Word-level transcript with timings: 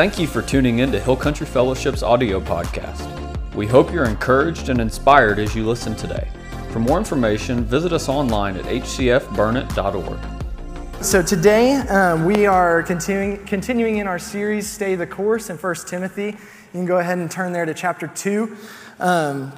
Thank 0.00 0.16
you 0.18 0.26
for 0.26 0.40
tuning 0.40 0.78
in 0.78 0.90
to 0.92 0.98
Hill 0.98 1.14
Country 1.14 1.44
Fellowship's 1.44 2.02
audio 2.02 2.40
podcast. 2.40 3.54
We 3.54 3.66
hope 3.66 3.92
you're 3.92 4.06
encouraged 4.06 4.70
and 4.70 4.80
inspired 4.80 5.38
as 5.38 5.54
you 5.54 5.66
listen 5.66 5.94
today. 5.94 6.26
For 6.70 6.78
more 6.78 6.96
information, 6.96 7.64
visit 7.64 7.92
us 7.92 8.08
online 8.08 8.56
at 8.56 8.64
hcfburnett.org. 8.64 11.04
So 11.04 11.20
today 11.20 11.74
um, 11.74 12.24
we 12.24 12.46
are 12.46 12.82
continuing, 12.82 13.44
continuing 13.44 13.98
in 13.98 14.06
our 14.06 14.18
series, 14.18 14.66
Stay 14.66 14.94
the 14.94 15.06
Course 15.06 15.50
in 15.50 15.58
1 15.58 15.74
Timothy. 15.86 16.28
You 16.28 16.36
can 16.72 16.86
go 16.86 16.96
ahead 16.96 17.18
and 17.18 17.30
turn 17.30 17.52
there 17.52 17.66
to 17.66 17.74
chapter 17.74 18.06
2. 18.06 18.56
Um, 19.00 19.52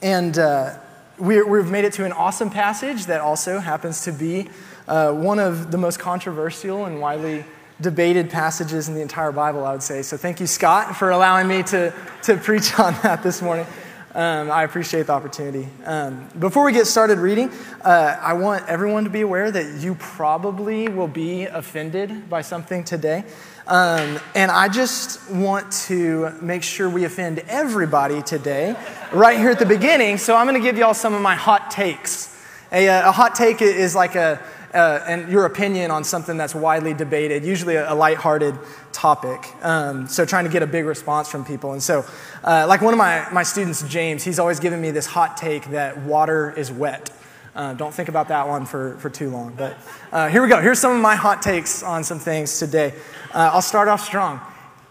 and 0.00 0.38
uh, 0.38 0.78
we, 1.18 1.34
have 1.34 1.70
made 1.70 1.84
it 1.84 1.92
to 1.92 2.06
an 2.06 2.12
awesome 2.12 2.48
passage 2.48 3.04
that 3.04 3.20
also 3.20 3.58
happens 3.58 4.04
to 4.04 4.12
be 4.12 4.48
uh, 4.88 5.12
one 5.12 5.38
of 5.38 5.70
the 5.70 5.76
most 5.76 5.98
controversial 5.98 6.86
and 6.86 6.98
widely 6.98 7.44
debated 7.82 8.30
passages 8.30 8.88
in 8.88 8.94
the 8.94 9.02
entire 9.02 9.32
Bible, 9.32 9.64
I 9.64 9.72
would 9.72 9.82
say. 9.82 10.02
So 10.02 10.16
thank 10.16 10.40
you, 10.40 10.46
Scott, 10.46 10.96
for 10.96 11.10
allowing 11.10 11.48
me 11.48 11.62
to, 11.64 11.92
to 12.22 12.36
preach 12.36 12.78
on 12.78 12.94
that 13.02 13.22
this 13.22 13.42
morning. 13.42 13.66
Um, 14.14 14.50
I 14.50 14.64
appreciate 14.64 15.06
the 15.06 15.12
opportunity. 15.14 15.66
Um, 15.86 16.28
before 16.38 16.64
we 16.64 16.72
get 16.72 16.86
started 16.86 17.18
reading, 17.18 17.50
uh, 17.82 18.18
I 18.20 18.34
want 18.34 18.68
everyone 18.68 19.04
to 19.04 19.10
be 19.10 19.22
aware 19.22 19.50
that 19.50 19.80
you 19.80 19.94
probably 19.94 20.88
will 20.88 21.08
be 21.08 21.46
offended 21.46 22.28
by 22.28 22.42
something 22.42 22.84
today. 22.84 23.24
Um, 23.66 24.20
and 24.34 24.50
I 24.50 24.68
just 24.68 25.30
want 25.30 25.72
to 25.86 26.30
make 26.42 26.62
sure 26.62 26.90
we 26.90 27.04
offend 27.04 27.38
everybody 27.48 28.20
today, 28.20 28.76
right 29.12 29.38
here 29.38 29.50
at 29.50 29.58
the 29.58 29.66
beginning. 29.66 30.18
So 30.18 30.36
I'm 30.36 30.46
going 30.46 30.60
to 30.60 30.66
give 30.66 30.76
y'all 30.76 30.92
some 30.92 31.14
of 31.14 31.22
my 31.22 31.34
hot 31.34 31.70
takes. 31.70 32.28
A, 32.70 32.88
uh, 32.88 33.08
a 33.08 33.12
hot 33.12 33.34
take 33.34 33.62
is 33.62 33.94
like 33.94 34.14
a, 34.14 34.42
uh, 34.74 35.04
and 35.06 35.30
your 35.30 35.46
opinion 35.46 35.90
on 35.90 36.04
something 36.04 36.36
that's 36.36 36.54
widely 36.54 36.94
debated, 36.94 37.44
usually 37.44 37.76
a, 37.76 37.92
a 37.92 37.94
lighthearted 37.94 38.58
topic. 38.92 39.40
Um, 39.62 40.06
so 40.08 40.24
trying 40.24 40.44
to 40.44 40.50
get 40.50 40.62
a 40.62 40.66
big 40.66 40.84
response 40.84 41.28
from 41.28 41.44
people. 41.44 41.72
And 41.72 41.82
so, 41.82 42.04
uh, 42.44 42.66
like 42.68 42.80
one 42.80 42.94
of 42.94 42.98
my, 42.98 43.26
my 43.32 43.42
students, 43.42 43.82
James, 43.88 44.24
he's 44.24 44.38
always 44.38 44.60
given 44.60 44.80
me 44.80 44.90
this 44.90 45.06
hot 45.06 45.36
take 45.36 45.70
that 45.70 45.98
water 45.98 46.52
is 46.56 46.70
wet. 46.72 47.10
Uh, 47.54 47.74
don't 47.74 47.92
think 47.92 48.08
about 48.08 48.28
that 48.28 48.48
one 48.48 48.64
for, 48.64 48.96
for 48.96 49.10
too 49.10 49.28
long. 49.28 49.52
But 49.56 49.76
uh, 50.10 50.28
here 50.28 50.42
we 50.42 50.48
go. 50.48 50.60
Here's 50.60 50.78
some 50.78 50.96
of 50.96 51.02
my 51.02 51.16
hot 51.16 51.42
takes 51.42 51.82
on 51.82 52.02
some 52.02 52.18
things 52.18 52.58
today. 52.58 52.94
Uh, 53.34 53.50
I'll 53.52 53.62
start 53.62 53.88
off 53.88 54.02
strong. 54.02 54.40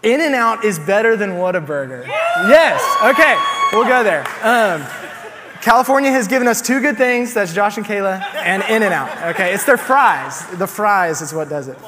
In 0.02 0.20
and 0.20 0.34
Out 0.34 0.64
is 0.64 0.78
better 0.78 1.16
than 1.16 1.30
Whataburger. 1.30 2.06
Yes. 2.06 2.80
Okay. 3.02 3.36
We'll 3.72 3.88
go 3.88 4.02
there. 4.04 4.26
Um, 4.42 4.84
California 5.62 6.10
has 6.10 6.26
given 6.26 6.48
us 6.48 6.60
two 6.60 6.80
good 6.80 6.96
things. 6.96 7.34
That's 7.34 7.54
Josh 7.54 7.76
and 7.76 7.86
Kayla 7.86 8.20
and 8.34 8.64
In 8.64 8.82
and 8.82 8.92
Out. 8.92 9.34
Okay, 9.34 9.54
it's 9.54 9.64
their 9.64 9.76
fries. 9.76 10.44
The 10.58 10.66
fries 10.66 11.22
is 11.22 11.32
what 11.32 11.48
does 11.48 11.68
it. 11.68 11.78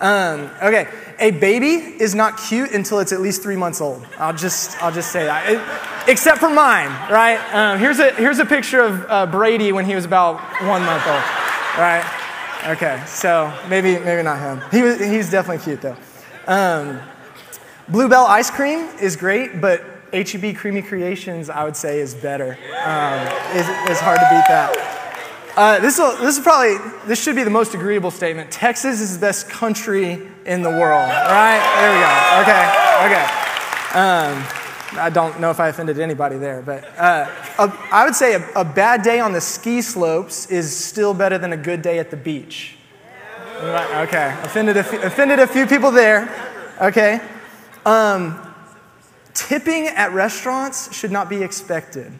Um, 0.00 0.50
okay, 0.60 0.88
a 1.20 1.30
baby 1.30 1.74
is 2.02 2.14
not 2.14 2.38
cute 2.38 2.72
until 2.72 2.98
it's 2.98 3.12
at 3.12 3.20
least 3.20 3.42
three 3.42 3.54
months 3.54 3.80
old. 3.80 4.04
I'll 4.18 4.32
just, 4.32 4.82
I'll 4.82 4.90
just 4.90 5.12
say 5.12 5.26
that. 5.26 5.48
It, 5.48 6.10
except 6.10 6.38
for 6.38 6.50
mine, 6.50 6.88
right? 7.08 7.38
Um, 7.54 7.78
here's, 7.78 8.00
a, 8.00 8.12
here's 8.14 8.40
a 8.40 8.46
picture 8.46 8.80
of 8.80 9.06
uh, 9.08 9.26
Brady 9.26 9.70
when 9.70 9.84
he 9.84 9.94
was 9.94 10.04
about 10.04 10.40
one 10.66 10.82
month 10.82 11.06
old, 11.06 11.22
right? 11.78 12.04
Okay, 12.66 13.00
so 13.06 13.56
maybe, 13.68 13.98
maybe 13.98 14.22
not 14.22 14.40
him. 14.40 14.60
He 14.72 14.82
was, 14.82 14.98
he's 14.98 15.30
definitely 15.30 15.62
cute 15.62 15.82
though. 15.82 15.96
Um, 16.48 16.98
Bluebell 17.88 18.24
ice 18.26 18.50
cream 18.50 18.88
is 19.00 19.16
great, 19.16 19.60
but 19.60 19.84
HEB 20.12 20.56
Creamy 20.56 20.82
Creations, 20.82 21.50
I 21.50 21.64
would 21.64 21.76
say, 21.76 22.00
is 22.00 22.14
better. 22.14 22.52
Um, 22.84 23.26
it's, 23.56 23.68
it's, 23.90 24.00
hard 24.00 24.18
to 24.18 24.28
beat 24.30 24.44
that. 24.48 25.52
Uh, 25.56 25.78
this, 25.80 25.98
will, 25.98 26.16
this 26.18 26.36
is 26.36 26.42
probably, 26.42 26.76
this 27.06 27.22
should 27.22 27.36
be 27.36 27.42
the 27.42 27.50
most 27.50 27.74
agreeable 27.74 28.10
statement. 28.10 28.50
Texas 28.50 29.00
is 29.00 29.14
the 29.14 29.20
best 29.20 29.48
country 29.48 30.28
in 30.46 30.62
the 30.62 30.70
world, 30.70 31.08
right? 31.08 31.60
There 31.80 31.92
we 31.92 32.00
go. 32.00 32.40
Okay, 32.42 32.64
okay. 33.06 33.40
Um, 33.98 34.44
I 34.98 35.10
don't 35.12 35.40
know 35.40 35.50
if 35.50 35.60
I 35.60 35.68
offended 35.68 35.98
anybody 36.00 36.36
there, 36.36 36.62
but 36.62 36.84
uh, 36.98 37.30
a, 37.58 37.72
I 37.92 38.04
would 38.04 38.16
say 38.16 38.34
a, 38.34 38.50
a, 38.56 38.64
bad 38.64 39.02
day 39.02 39.20
on 39.20 39.32
the 39.32 39.40
ski 39.40 39.82
slopes 39.82 40.50
is 40.50 40.74
still 40.74 41.14
better 41.14 41.38
than 41.38 41.52
a 41.52 41.56
good 41.56 41.82
day 41.82 42.00
at 42.00 42.10
the 42.10 42.16
beach. 42.16 42.76
Okay, 43.56 44.36
offended 44.42 44.76
a 44.76 44.82
few, 44.82 45.00
offended 45.02 45.38
a 45.38 45.46
few 45.46 45.66
people 45.66 45.90
there. 45.90 46.28
Okay. 46.80 47.20
Um, 47.84 48.49
tipping 49.34 49.86
at 49.86 50.12
restaurants 50.12 50.94
should 50.96 51.12
not 51.12 51.28
be 51.28 51.42
expected. 51.42 52.12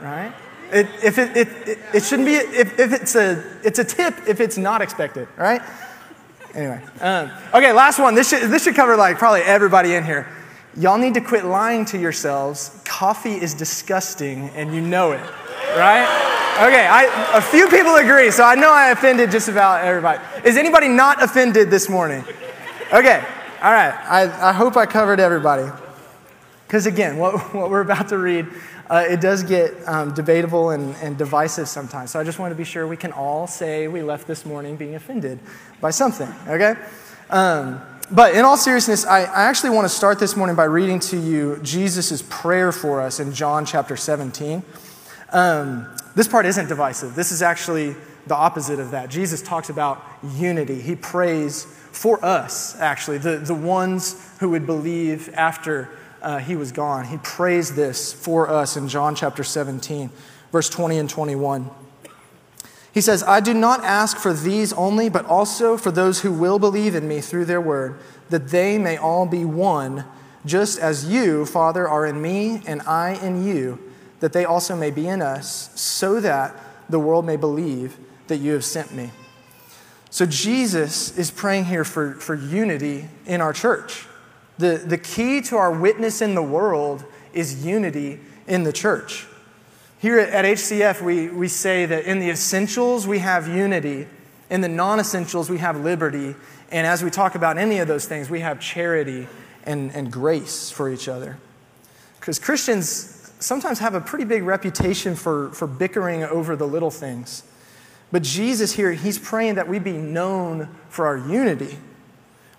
Right? 0.00 0.32
It, 0.72 0.86
if 1.02 1.18
it, 1.18 1.36
it, 1.36 1.48
it, 1.68 1.78
it, 1.94 2.02
shouldn't 2.04 2.26
be, 2.26 2.34
if, 2.34 2.78
if 2.78 2.92
it's, 2.92 3.16
a, 3.16 3.42
it's 3.64 3.78
a 3.78 3.84
tip 3.84 4.14
if 4.28 4.40
it's 4.40 4.56
not 4.56 4.82
expected, 4.82 5.28
right? 5.36 5.60
Anyway. 6.54 6.82
Um, 7.00 7.30
okay, 7.52 7.72
last 7.72 7.98
one. 7.98 8.14
This 8.14 8.30
should, 8.30 8.50
this 8.50 8.64
should 8.64 8.76
cover 8.76 8.96
like 8.96 9.18
probably 9.18 9.42
everybody 9.42 9.94
in 9.94 10.04
here. 10.04 10.28
Y'all 10.76 10.98
need 10.98 11.14
to 11.14 11.20
quit 11.20 11.44
lying 11.44 11.84
to 11.86 11.98
yourselves. 11.98 12.80
Coffee 12.84 13.34
is 13.34 13.54
disgusting 13.54 14.50
and 14.50 14.72
you 14.72 14.80
know 14.80 15.12
it, 15.12 15.22
right? 15.76 16.06
Okay, 16.60 16.86
I, 16.86 17.32
a 17.34 17.40
few 17.40 17.68
people 17.68 17.96
agree, 17.96 18.30
so 18.30 18.44
I 18.44 18.54
know 18.54 18.70
I 18.70 18.90
offended 18.90 19.30
just 19.30 19.48
about 19.48 19.82
everybody. 19.82 20.20
Is 20.44 20.56
anybody 20.56 20.88
not 20.88 21.22
offended 21.22 21.70
this 21.70 21.88
morning? 21.88 22.24
Okay, 22.92 23.24
all 23.62 23.72
right. 23.72 23.94
I, 24.08 24.50
I 24.50 24.52
hope 24.52 24.76
I 24.76 24.86
covered 24.86 25.20
everybody. 25.20 25.70
Because 26.70 26.86
again, 26.86 27.18
what, 27.18 27.34
what 27.52 27.68
we're 27.68 27.80
about 27.80 28.10
to 28.10 28.18
read, 28.18 28.46
uh, 28.88 29.04
it 29.08 29.20
does 29.20 29.42
get 29.42 29.74
um, 29.88 30.14
debatable 30.14 30.70
and, 30.70 30.94
and 31.02 31.18
divisive 31.18 31.66
sometimes. 31.66 32.12
So 32.12 32.20
I 32.20 32.22
just 32.22 32.38
want 32.38 32.52
to 32.52 32.54
be 32.54 32.62
sure 32.62 32.86
we 32.86 32.96
can 32.96 33.10
all 33.10 33.48
say 33.48 33.88
we 33.88 34.02
left 34.02 34.28
this 34.28 34.46
morning 34.46 34.76
being 34.76 34.94
offended 34.94 35.40
by 35.80 35.90
something, 35.90 36.32
okay? 36.46 36.76
Um, 37.28 37.80
but 38.12 38.36
in 38.36 38.44
all 38.44 38.56
seriousness, 38.56 39.04
I, 39.04 39.22
I 39.22 39.42
actually 39.48 39.70
want 39.70 39.86
to 39.86 39.88
start 39.88 40.20
this 40.20 40.36
morning 40.36 40.54
by 40.54 40.62
reading 40.62 41.00
to 41.00 41.18
you 41.18 41.58
Jesus' 41.60 42.22
prayer 42.30 42.70
for 42.70 43.00
us 43.00 43.18
in 43.18 43.32
John 43.32 43.66
chapter 43.66 43.96
17. 43.96 44.62
Um, 45.32 45.92
this 46.14 46.28
part 46.28 46.46
isn't 46.46 46.68
divisive. 46.68 47.16
This 47.16 47.32
is 47.32 47.42
actually 47.42 47.96
the 48.28 48.36
opposite 48.36 48.78
of 48.78 48.92
that. 48.92 49.10
Jesus 49.10 49.42
talks 49.42 49.70
about 49.70 50.04
unity. 50.36 50.80
He 50.80 50.94
prays 50.94 51.64
for 51.64 52.24
us, 52.24 52.78
actually, 52.78 53.18
the, 53.18 53.38
the 53.38 53.56
ones 53.56 54.24
who 54.38 54.50
would 54.50 54.66
believe 54.66 55.34
after 55.34 55.90
uh, 56.22 56.38
he 56.38 56.56
was 56.56 56.72
gone. 56.72 57.06
He 57.06 57.18
prays 57.18 57.74
this 57.74 58.12
for 58.12 58.48
us 58.48 58.76
in 58.76 58.88
John 58.88 59.14
chapter 59.14 59.44
17, 59.44 60.10
verse 60.52 60.68
20 60.68 60.98
and 60.98 61.10
21. 61.10 61.70
He 62.92 63.00
says, 63.00 63.22
I 63.22 63.40
do 63.40 63.54
not 63.54 63.84
ask 63.84 64.16
for 64.16 64.32
these 64.32 64.72
only, 64.72 65.08
but 65.08 65.24
also 65.26 65.76
for 65.76 65.90
those 65.90 66.20
who 66.20 66.32
will 66.32 66.58
believe 66.58 66.94
in 66.94 67.06
me 67.06 67.20
through 67.20 67.44
their 67.44 67.60
word, 67.60 67.98
that 68.30 68.48
they 68.48 68.78
may 68.78 68.96
all 68.96 69.26
be 69.26 69.44
one, 69.44 70.04
just 70.44 70.78
as 70.78 71.08
you, 71.08 71.46
Father, 71.46 71.88
are 71.88 72.04
in 72.04 72.20
me 72.20 72.62
and 72.66 72.82
I 72.82 73.12
in 73.22 73.46
you, 73.46 73.78
that 74.18 74.32
they 74.32 74.44
also 74.44 74.74
may 74.74 74.90
be 74.90 75.06
in 75.06 75.22
us, 75.22 75.70
so 75.80 76.20
that 76.20 76.54
the 76.88 76.98
world 76.98 77.24
may 77.24 77.36
believe 77.36 77.96
that 78.26 78.38
you 78.38 78.52
have 78.52 78.64
sent 78.64 78.92
me. 78.92 79.10
So 80.10 80.26
Jesus 80.26 81.16
is 81.16 81.30
praying 81.30 81.66
here 81.66 81.84
for, 81.84 82.14
for 82.14 82.34
unity 82.34 83.08
in 83.26 83.40
our 83.40 83.52
church. 83.52 84.06
The, 84.60 84.76
the 84.76 84.98
key 84.98 85.40
to 85.42 85.56
our 85.56 85.72
witness 85.72 86.20
in 86.20 86.34
the 86.34 86.42
world 86.42 87.02
is 87.32 87.64
unity 87.64 88.20
in 88.46 88.62
the 88.62 88.74
church. 88.74 89.26
Here 90.00 90.18
at 90.18 90.44
HCF, 90.44 91.00
we, 91.00 91.28
we 91.28 91.48
say 91.48 91.86
that 91.86 92.04
in 92.04 92.18
the 92.18 92.28
essentials, 92.28 93.06
we 93.06 93.20
have 93.20 93.48
unity. 93.48 94.06
In 94.50 94.60
the 94.60 94.68
non 94.68 95.00
essentials, 95.00 95.48
we 95.48 95.56
have 95.58 95.80
liberty. 95.80 96.34
And 96.70 96.86
as 96.86 97.02
we 97.02 97.08
talk 97.08 97.36
about 97.36 97.56
any 97.56 97.78
of 97.78 97.88
those 97.88 98.04
things, 98.04 98.28
we 98.28 98.40
have 98.40 98.60
charity 98.60 99.28
and, 99.64 99.92
and 99.92 100.12
grace 100.12 100.70
for 100.70 100.90
each 100.90 101.08
other. 101.08 101.38
Because 102.18 102.38
Christians 102.38 103.32
sometimes 103.38 103.78
have 103.78 103.94
a 103.94 104.00
pretty 104.02 104.26
big 104.26 104.42
reputation 104.42 105.14
for, 105.14 105.52
for 105.52 105.66
bickering 105.66 106.22
over 106.22 106.54
the 106.54 106.68
little 106.68 106.90
things. 106.90 107.44
But 108.12 108.24
Jesus 108.24 108.72
here, 108.72 108.92
he's 108.92 109.18
praying 109.18 109.54
that 109.54 109.68
we 109.68 109.78
be 109.78 109.96
known 109.96 110.68
for 110.90 111.06
our 111.06 111.16
unity. 111.16 111.78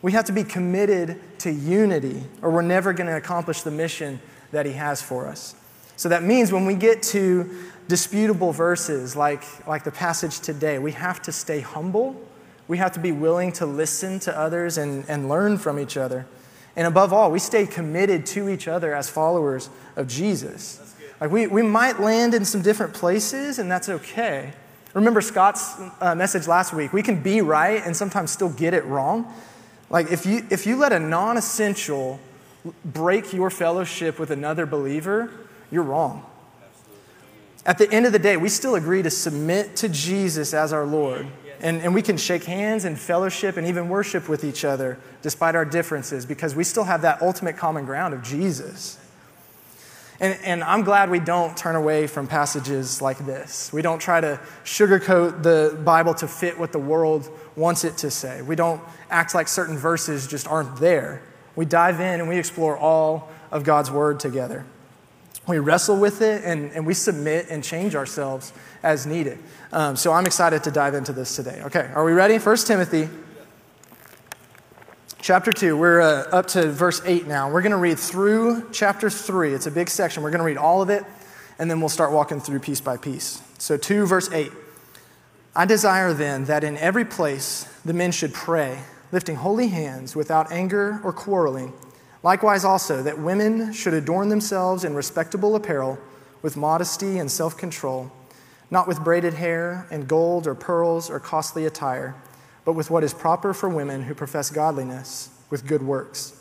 We 0.01 0.13
have 0.13 0.25
to 0.25 0.31
be 0.31 0.43
committed 0.43 1.19
to 1.39 1.51
unity, 1.51 2.23
or 2.41 2.49
we're 2.49 2.61
never 2.61 2.93
going 2.93 3.07
to 3.07 3.15
accomplish 3.15 3.61
the 3.61 3.71
mission 3.71 4.19
that 4.51 4.65
He 4.65 4.73
has 4.73 5.01
for 5.01 5.27
us. 5.27 5.55
So 5.95 6.09
that 6.09 6.23
means 6.23 6.51
when 6.51 6.65
we 6.65 6.73
get 6.73 7.03
to 7.03 7.49
disputable 7.87 8.51
verses 8.51 9.15
like, 9.15 9.43
like 9.67 9.83
the 9.83 9.91
passage 9.91 10.39
today, 10.39 10.79
we 10.79 10.93
have 10.93 11.21
to 11.23 11.31
stay 11.31 11.59
humble. 11.59 12.15
We 12.67 12.77
have 12.77 12.93
to 12.93 12.99
be 12.99 13.11
willing 13.11 13.51
to 13.53 13.65
listen 13.65 14.19
to 14.21 14.37
others 14.37 14.77
and, 14.77 15.05
and 15.07 15.29
learn 15.29 15.57
from 15.57 15.77
each 15.77 15.97
other. 15.97 16.25
And 16.75 16.87
above 16.87 17.11
all, 17.11 17.29
we 17.29 17.39
stay 17.39 17.67
committed 17.67 18.25
to 18.27 18.49
each 18.49 18.67
other 18.67 18.95
as 18.95 19.09
followers 19.09 19.69
of 19.95 20.07
Jesus. 20.07 20.95
Like 21.19 21.29
we, 21.29 21.47
we 21.47 21.61
might 21.61 21.99
land 21.99 22.33
in 22.33 22.45
some 22.45 22.61
different 22.61 22.93
places, 22.93 23.59
and 23.59 23.69
that's 23.69 23.89
okay. 23.89 24.53
Remember 24.93 25.21
Scott's 25.21 25.75
uh, 25.99 26.15
message 26.15 26.47
last 26.47 26.73
week. 26.73 26.93
We 26.93 27.03
can 27.03 27.21
be 27.21 27.41
right 27.41 27.81
and 27.85 27.95
sometimes 27.95 28.31
still 28.31 28.49
get 28.49 28.73
it 28.73 28.83
wrong. 28.85 29.31
Like, 29.91 30.09
if 30.09 30.25
you, 30.25 30.45
if 30.49 30.65
you 30.65 30.77
let 30.77 30.93
a 30.93 30.99
non 30.99 31.35
essential 31.37 32.19
break 32.85 33.33
your 33.33 33.49
fellowship 33.49 34.17
with 34.17 34.31
another 34.31 34.65
believer, 34.65 35.29
you're 35.69 35.83
wrong. 35.83 36.25
At 37.65 37.77
the 37.77 37.91
end 37.91 38.05
of 38.05 38.13
the 38.13 38.19
day, 38.19 38.37
we 38.37 38.49
still 38.49 38.75
agree 38.75 39.03
to 39.03 39.09
submit 39.09 39.75
to 39.77 39.89
Jesus 39.89 40.53
as 40.53 40.71
our 40.71 40.85
Lord. 40.85 41.27
And, 41.59 41.81
and 41.81 41.93
we 41.93 42.01
can 42.01 42.17
shake 42.17 42.45
hands 42.45 42.85
and 42.85 42.97
fellowship 42.97 43.57
and 43.57 43.67
even 43.67 43.89
worship 43.89 44.27
with 44.27 44.43
each 44.43 44.65
other 44.65 44.97
despite 45.21 45.53
our 45.53 45.65
differences 45.65 46.25
because 46.25 46.55
we 46.55 46.63
still 46.63 46.85
have 46.85 47.03
that 47.03 47.21
ultimate 47.21 47.57
common 47.57 47.85
ground 47.85 48.15
of 48.15 48.23
Jesus. 48.23 48.97
And, 50.21 50.39
and 50.43 50.63
I'm 50.63 50.83
glad 50.83 51.11
we 51.11 51.19
don't 51.19 51.55
turn 51.57 51.75
away 51.75 52.07
from 52.07 52.27
passages 52.27 53.01
like 53.01 53.19
this. 53.25 53.71
We 53.73 53.81
don't 53.81 53.99
try 53.99 54.21
to 54.21 54.39
sugarcoat 54.63 55.43
the 55.43 55.77
Bible 55.83 56.13
to 56.15 56.27
fit 56.27 56.57
what 56.57 56.71
the 56.71 56.79
world 56.79 57.29
wants 57.55 57.83
it 57.83 57.97
to 57.97 58.11
say. 58.11 58.41
We 58.41 58.55
don't 58.55 58.81
act 59.09 59.35
like 59.35 59.47
certain 59.47 59.77
verses 59.77 60.27
just 60.27 60.47
aren't 60.47 60.77
there. 60.77 61.21
We 61.55 61.65
dive 61.65 61.99
in 61.99 62.19
and 62.19 62.29
we 62.29 62.37
explore 62.37 62.77
all 62.77 63.29
of 63.51 63.63
God's 63.63 63.91
Word 63.91 64.19
together. 64.19 64.65
We 65.47 65.59
wrestle 65.59 65.99
with 65.99 66.21
it 66.21 66.43
and, 66.45 66.71
and 66.71 66.85
we 66.85 66.93
submit 66.93 67.47
and 67.49 67.63
change 67.63 67.95
ourselves 67.95 68.53
as 68.83 69.05
needed. 69.05 69.39
Um, 69.73 69.95
so 69.95 70.13
I'm 70.13 70.25
excited 70.25 70.63
to 70.63 70.71
dive 70.71 70.93
into 70.93 71.13
this 71.13 71.35
today. 71.35 71.61
Okay, 71.65 71.89
are 71.93 72.03
we 72.03 72.13
ready? 72.13 72.37
1 72.37 72.57
Timothy 72.57 73.09
chapter 75.21 75.51
2. 75.51 75.77
We're 75.77 76.01
uh, 76.01 76.23
up 76.31 76.47
to 76.47 76.71
verse 76.71 77.01
8 77.05 77.27
now. 77.27 77.51
We're 77.51 77.61
going 77.61 77.71
to 77.71 77.77
read 77.77 77.99
through 77.99 78.69
chapter 78.71 79.09
3. 79.09 79.53
It's 79.53 79.67
a 79.67 79.71
big 79.71 79.89
section. 79.89 80.23
We're 80.23 80.31
going 80.31 80.39
to 80.39 80.45
read 80.45 80.57
all 80.57 80.81
of 80.81 80.89
it, 80.89 81.03
and 81.59 81.69
then 81.69 81.79
we'll 81.79 81.89
start 81.89 82.11
walking 82.11 82.39
through 82.39 82.59
piece 82.59 82.81
by 82.81 82.97
piece. 82.97 83.41
So, 83.57 83.77
2 83.77 84.05
verse 84.05 84.31
8. 84.31 84.51
I 85.55 85.65
desire 85.65 86.13
then 86.13 86.45
that 86.45 86.63
in 86.63 86.77
every 86.77 87.05
place 87.05 87.65
the 87.83 87.93
men 87.93 88.11
should 88.11 88.33
pray, 88.33 88.79
lifting 89.11 89.35
holy 89.35 89.67
hands 89.67 90.15
without 90.15 90.51
anger 90.51 91.01
or 91.03 91.11
quarreling. 91.11 91.73
Likewise, 92.23 92.63
also, 92.63 93.01
that 93.03 93.19
women 93.19 93.73
should 93.73 93.93
adorn 93.93 94.29
themselves 94.29 94.83
in 94.83 94.93
respectable 94.93 95.55
apparel 95.55 95.97
with 96.41 96.55
modesty 96.55 97.17
and 97.17 97.29
self 97.31 97.57
control, 97.57 98.11
not 98.69 98.87
with 98.87 99.03
braided 99.03 99.33
hair 99.33 99.87
and 99.91 100.07
gold 100.07 100.47
or 100.47 100.55
pearls 100.55 101.09
or 101.09 101.19
costly 101.19 101.65
attire 101.65 102.15
but 102.65 102.73
with 102.73 102.89
what 102.89 103.03
is 103.03 103.13
proper 103.13 103.53
for 103.53 103.69
women 103.69 104.03
who 104.03 104.13
profess 104.13 104.49
godliness 104.49 105.29
with 105.49 105.65
good 105.65 105.81
works. 105.81 106.37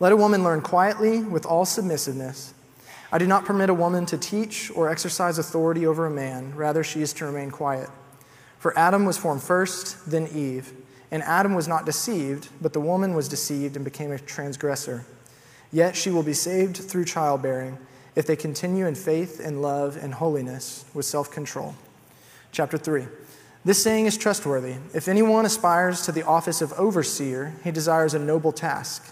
Let 0.00 0.12
a 0.12 0.16
woman 0.16 0.42
learn 0.42 0.62
quietly 0.62 1.20
with 1.20 1.46
all 1.46 1.64
submissiveness. 1.64 2.54
I 3.12 3.18
do 3.18 3.26
not 3.26 3.44
permit 3.44 3.68
a 3.68 3.74
woman 3.74 4.06
to 4.06 4.16
teach 4.16 4.70
or 4.74 4.88
exercise 4.88 5.38
authority 5.38 5.86
over 5.86 6.06
a 6.06 6.10
man, 6.10 6.54
rather, 6.56 6.82
she 6.82 7.02
is 7.02 7.12
to 7.14 7.26
remain 7.26 7.50
quiet. 7.50 7.90
For 8.58 8.76
Adam 8.78 9.04
was 9.04 9.18
formed 9.18 9.42
first, 9.42 10.10
then 10.10 10.28
Eve. 10.28 10.72
And 11.10 11.22
Adam 11.24 11.54
was 11.54 11.68
not 11.68 11.84
deceived, 11.84 12.48
but 12.62 12.72
the 12.72 12.80
woman 12.80 13.14
was 13.14 13.28
deceived 13.28 13.76
and 13.76 13.84
became 13.84 14.10
a 14.10 14.18
transgressor. 14.18 15.04
Yet 15.70 15.94
she 15.94 16.08
will 16.08 16.22
be 16.22 16.32
saved 16.32 16.78
through 16.78 17.04
childbearing 17.04 17.76
if 18.16 18.26
they 18.26 18.36
continue 18.36 18.86
in 18.86 18.94
faith 18.94 19.40
and 19.44 19.60
love 19.60 19.98
and 20.02 20.14
holiness 20.14 20.86
with 20.94 21.04
self 21.04 21.30
control. 21.30 21.74
Chapter 22.50 22.78
3. 22.78 23.04
This 23.64 23.82
saying 23.82 24.06
is 24.06 24.16
trustworthy. 24.16 24.76
If 24.94 25.06
anyone 25.06 25.44
aspires 25.44 26.02
to 26.06 26.12
the 26.12 26.24
office 26.24 26.62
of 26.62 26.72
overseer, 26.74 27.52
he 27.62 27.70
desires 27.70 28.14
a 28.14 28.18
noble 28.18 28.52
task. 28.52 29.11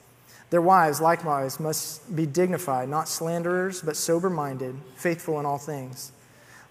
Their 0.51 0.61
wives, 0.61 1.01
likewise, 1.01 1.59
must 1.59 2.13
be 2.13 2.25
dignified, 2.25 2.89
not 2.89 3.07
slanderers, 3.07 3.81
but 3.81 3.95
sober 3.95 4.29
minded, 4.29 4.75
faithful 4.95 5.39
in 5.39 5.45
all 5.45 5.57
things. 5.57 6.11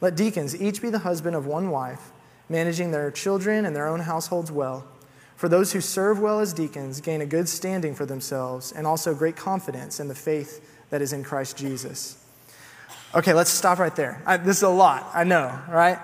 Let 0.03 0.17
deacons 0.17 0.61
each 0.61 0.81
be 0.81 0.91
the 0.91 1.01
husband 1.01 1.35
of 1.35 1.47
one 1.47 1.71
wife, 1.71 2.13
managing 2.49 2.91
their 2.91 3.11
children 3.11 3.65
and 3.65 3.75
their 3.75 3.89
own 3.89 4.01
households 4.01 4.53
well. 4.53 4.87
For 5.35 5.49
those 5.49 5.73
who 5.73 5.81
serve 5.81 6.21
well 6.21 6.41
as 6.41 6.53
deacons 6.53 7.01
gain 7.01 7.23
a 7.23 7.27
good 7.27 7.49
standing 7.49 7.95
for 7.95 8.05
themselves 8.05 8.71
and 8.73 8.87
also 8.87 9.15
great 9.15 9.37
confidence 9.37 9.99
in 9.99 10.09
the 10.09 10.15
faith 10.15 10.63
that 10.91 11.01
is 11.01 11.15
in 11.15 11.25
Christ 11.25 11.57
Jesus. 11.57 12.23
Okay, 13.15 13.33
let's 13.33 13.51
stop 13.51 13.79
right 13.79 13.97
there. 13.97 14.23
I, 14.27 14.37
this 14.37 14.59
is 14.59 14.63
a 14.63 14.69
lot, 14.69 15.11
I 15.15 15.25
know, 15.25 15.59
right? 15.71 15.99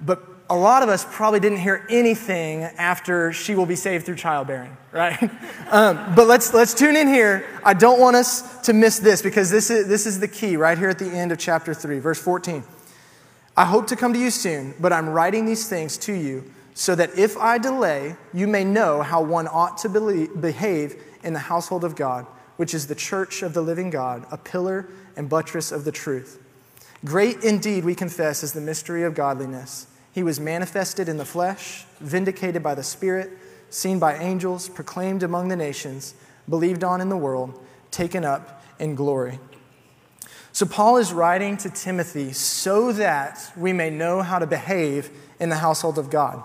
But 0.00 0.27
a 0.50 0.56
lot 0.56 0.82
of 0.82 0.88
us 0.88 1.04
probably 1.10 1.40
didn't 1.40 1.58
hear 1.58 1.86
anything 1.90 2.62
after 2.62 3.32
she 3.32 3.54
will 3.54 3.66
be 3.66 3.76
saved 3.76 4.06
through 4.06 4.16
childbearing, 4.16 4.74
right? 4.92 5.22
um, 5.70 6.14
but 6.14 6.26
let's, 6.26 6.54
let's 6.54 6.72
tune 6.72 6.96
in 6.96 7.06
here. 7.06 7.46
I 7.62 7.74
don't 7.74 8.00
want 8.00 8.16
us 8.16 8.60
to 8.62 8.72
miss 8.72 8.98
this 8.98 9.20
because 9.20 9.50
this 9.50 9.70
is, 9.70 9.88
this 9.88 10.06
is 10.06 10.20
the 10.20 10.28
key 10.28 10.56
right 10.56 10.78
here 10.78 10.88
at 10.88 10.98
the 10.98 11.10
end 11.10 11.32
of 11.32 11.38
chapter 11.38 11.74
3, 11.74 11.98
verse 11.98 12.20
14. 12.20 12.64
I 13.56 13.64
hope 13.64 13.88
to 13.88 13.96
come 13.96 14.12
to 14.12 14.18
you 14.18 14.30
soon, 14.30 14.74
but 14.80 14.92
I'm 14.92 15.08
writing 15.08 15.44
these 15.44 15.68
things 15.68 15.98
to 15.98 16.12
you 16.12 16.50
so 16.74 16.94
that 16.94 17.18
if 17.18 17.36
I 17.36 17.58
delay, 17.58 18.16
you 18.32 18.46
may 18.46 18.64
know 18.64 19.02
how 19.02 19.20
one 19.20 19.48
ought 19.48 19.78
to 19.78 19.88
believe, 19.88 20.40
behave 20.40 21.02
in 21.24 21.32
the 21.32 21.40
household 21.40 21.84
of 21.84 21.96
God, 21.96 22.24
which 22.56 22.72
is 22.72 22.86
the 22.86 22.94
church 22.94 23.42
of 23.42 23.52
the 23.52 23.60
living 23.60 23.90
God, 23.90 24.24
a 24.30 24.38
pillar 24.38 24.88
and 25.16 25.28
buttress 25.28 25.72
of 25.72 25.84
the 25.84 25.90
truth. 25.90 26.40
Great 27.04 27.42
indeed, 27.42 27.84
we 27.84 27.96
confess, 27.96 28.44
is 28.44 28.52
the 28.52 28.60
mystery 28.60 29.02
of 29.02 29.14
godliness. 29.14 29.87
He 30.12 30.22
was 30.22 30.40
manifested 30.40 31.08
in 31.08 31.16
the 31.16 31.24
flesh, 31.24 31.84
vindicated 32.00 32.62
by 32.62 32.74
the 32.74 32.82
Spirit, 32.82 33.30
seen 33.70 33.98
by 33.98 34.16
angels, 34.16 34.68
proclaimed 34.68 35.22
among 35.22 35.48
the 35.48 35.56
nations, 35.56 36.14
believed 36.48 36.82
on 36.82 37.00
in 37.00 37.08
the 37.08 37.16
world, 37.16 37.58
taken 37.90 38.24
up 38.24 38.62
in 38.78 38.94
glory. 38.94 39.38
So, 40.52 40.66
Paul 40.66 40.96
is 40.96 41.12
writing 41.12 41.56
to 41.58 41.70
Timothy 41.70 42.32
so 42.32 42.90
that 42.92 43.52
we 43.56 43.72
may 43.72 43.90
know 43.90 44.22
how 44.22 44.38
to 44.38 44.46
behave 44.46 45.10
in 45.38 45.50
the 45.50 45.56
household 45.56 45.98
of 45.98 46.10
God. 46.10 46.42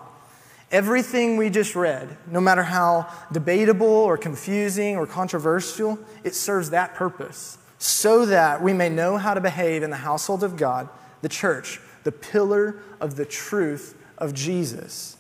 Everything 0.72 1.38
we 1.38 1.50
just 1.50 1.76
read, 1.76 2.18
no 2.28 2.42
matter 2.42 2.64
how 2.64 3.08
debatable 3.32 3.88
or 3.88 4.18
confusing 4.18 4.98
or 4.98 5.08
controversial, 5.08 5.98
it 6.24 6.36
serves 6.36 6.72
that 6.72 6.96
purpose 6.96 7.58
so 7.84 8.26
that 8.26 8.62
we 8.62 8.72
may 8.72 8.88
know 8.88 9.18
how 9.18 9.34
to 9.34 9.42
behave 9.42 9.84
in 9.84 9.90
the 9.90 9.98
household 9.98 10.42
of 10.42 10.56
God, 10.56 10.88
the 11.22 11.28
church, 11.28 11.82
the 12.04 12.12
pillar 12.12 12.76
of 13.00 13.16
the 13.16 13.26
truth 13.26 13.98
of 14.18 14.34
Jesus. 14.34 15.18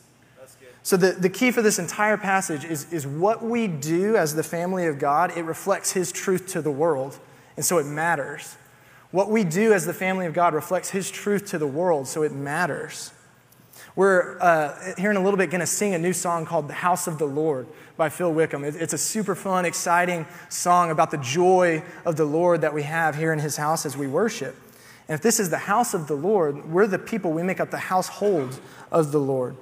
So, 0.86 0.98
the, 0.98 1.14
the 1.14 1.30
key 1.30 1.52
for 1.52 1.62
this 1.62 1.80
entire 1.80 2.18
passage 2.18 2.66
is, 2.66 2.92
is 2.92 3.08
what 3.08 3.42
we 3.42 3.68
do 3.68 4.18
as 4.18 4.36
the 4.36 4.44
family 4.44 4.86
of 4.86 5.00
God, 5.00 5.36
it 5.38 5.44
reflects 5.44 5.94
His 5.94 6.12
truth 6.12 6.48
to 6.50 6.62
the 6.62 6.72
world, 6.72 7.18
and 7.56 7.66
so 7.66 7.78
it 7.78 7.86
matters. 7.86 8.58
What 9.12 9.30
we 9.30 9.46
do 9.46 9.72
as 9.72 9.86
the 9.86 9.94
family 9.94 10.26
of 10.26 10.34
God 10.34 10.54
reflects 10.54 10.90
His 10.90 11.10
truth 11.10 11.46
to 11.52 11.58
the 11.58 11.68
world, 11.68 12.08
so 12.08 12.24
it 12.24 12.34
matters. 12.34 13.14
We're 13.96 14.38
uh, 14.42 14.96
here 14.98 15.10
in 15.10 15.16
a 15.16 15.24
little 15.24 15.38
bit 15.38 15.52
going 15.52 15.62
to 15.62 15.68
sing 15.68 15.94
a 15.94 16.00
new 16.00 16.14
song 16.14 16.46
called 16.46 16.68
The 16.68 16.74
House 16.74 17.08
of 17.08 17.18
the 17.18 17.28
Lord 17.28 17.68
by 17.96 18.10
Phil 18.10 18.34
Wickham. 18.34 18.66
It's 18.66 18.94
a 18.94 18.98
super 18.98 19.36
fun, 19.36 19.64
exciting 19.66 20.26
song 20.50 20.92
about 20.92 21.12
the 21.12 21.18
joy 21.20 21.84
of 22.04 22.18
the 22.18 22.26
Lord 22.26 22.62
that 22.62 22.74
we 22.74 22.84
have 22.84 23.16
here 23.16 23.32
in 23.32 23.40
His 23.40 23.56
house 23.56 23.86
as 23.86 23.96
we 23.96 24.08
worship. 24.08 24.56
And 25.14 25.20
if 25.20 25.22
this 25.22 25.40
is 25.40 25.52
the 25.52 25.60
house 25.60 25.94
of 25.94 26.08
the 26.08 26.16
Lord, 26.16 26.72
we're 26.72 26.88
the 26.88 26.98
people, 26.98 27.34
we 27.34 27.44
make 27.44 27.60
up 27.60 27.70
the 27.70 27.78
household 27.78 28.60
of 28.92 29.12
the 29.12 29.20
Lord. 29.20 29.56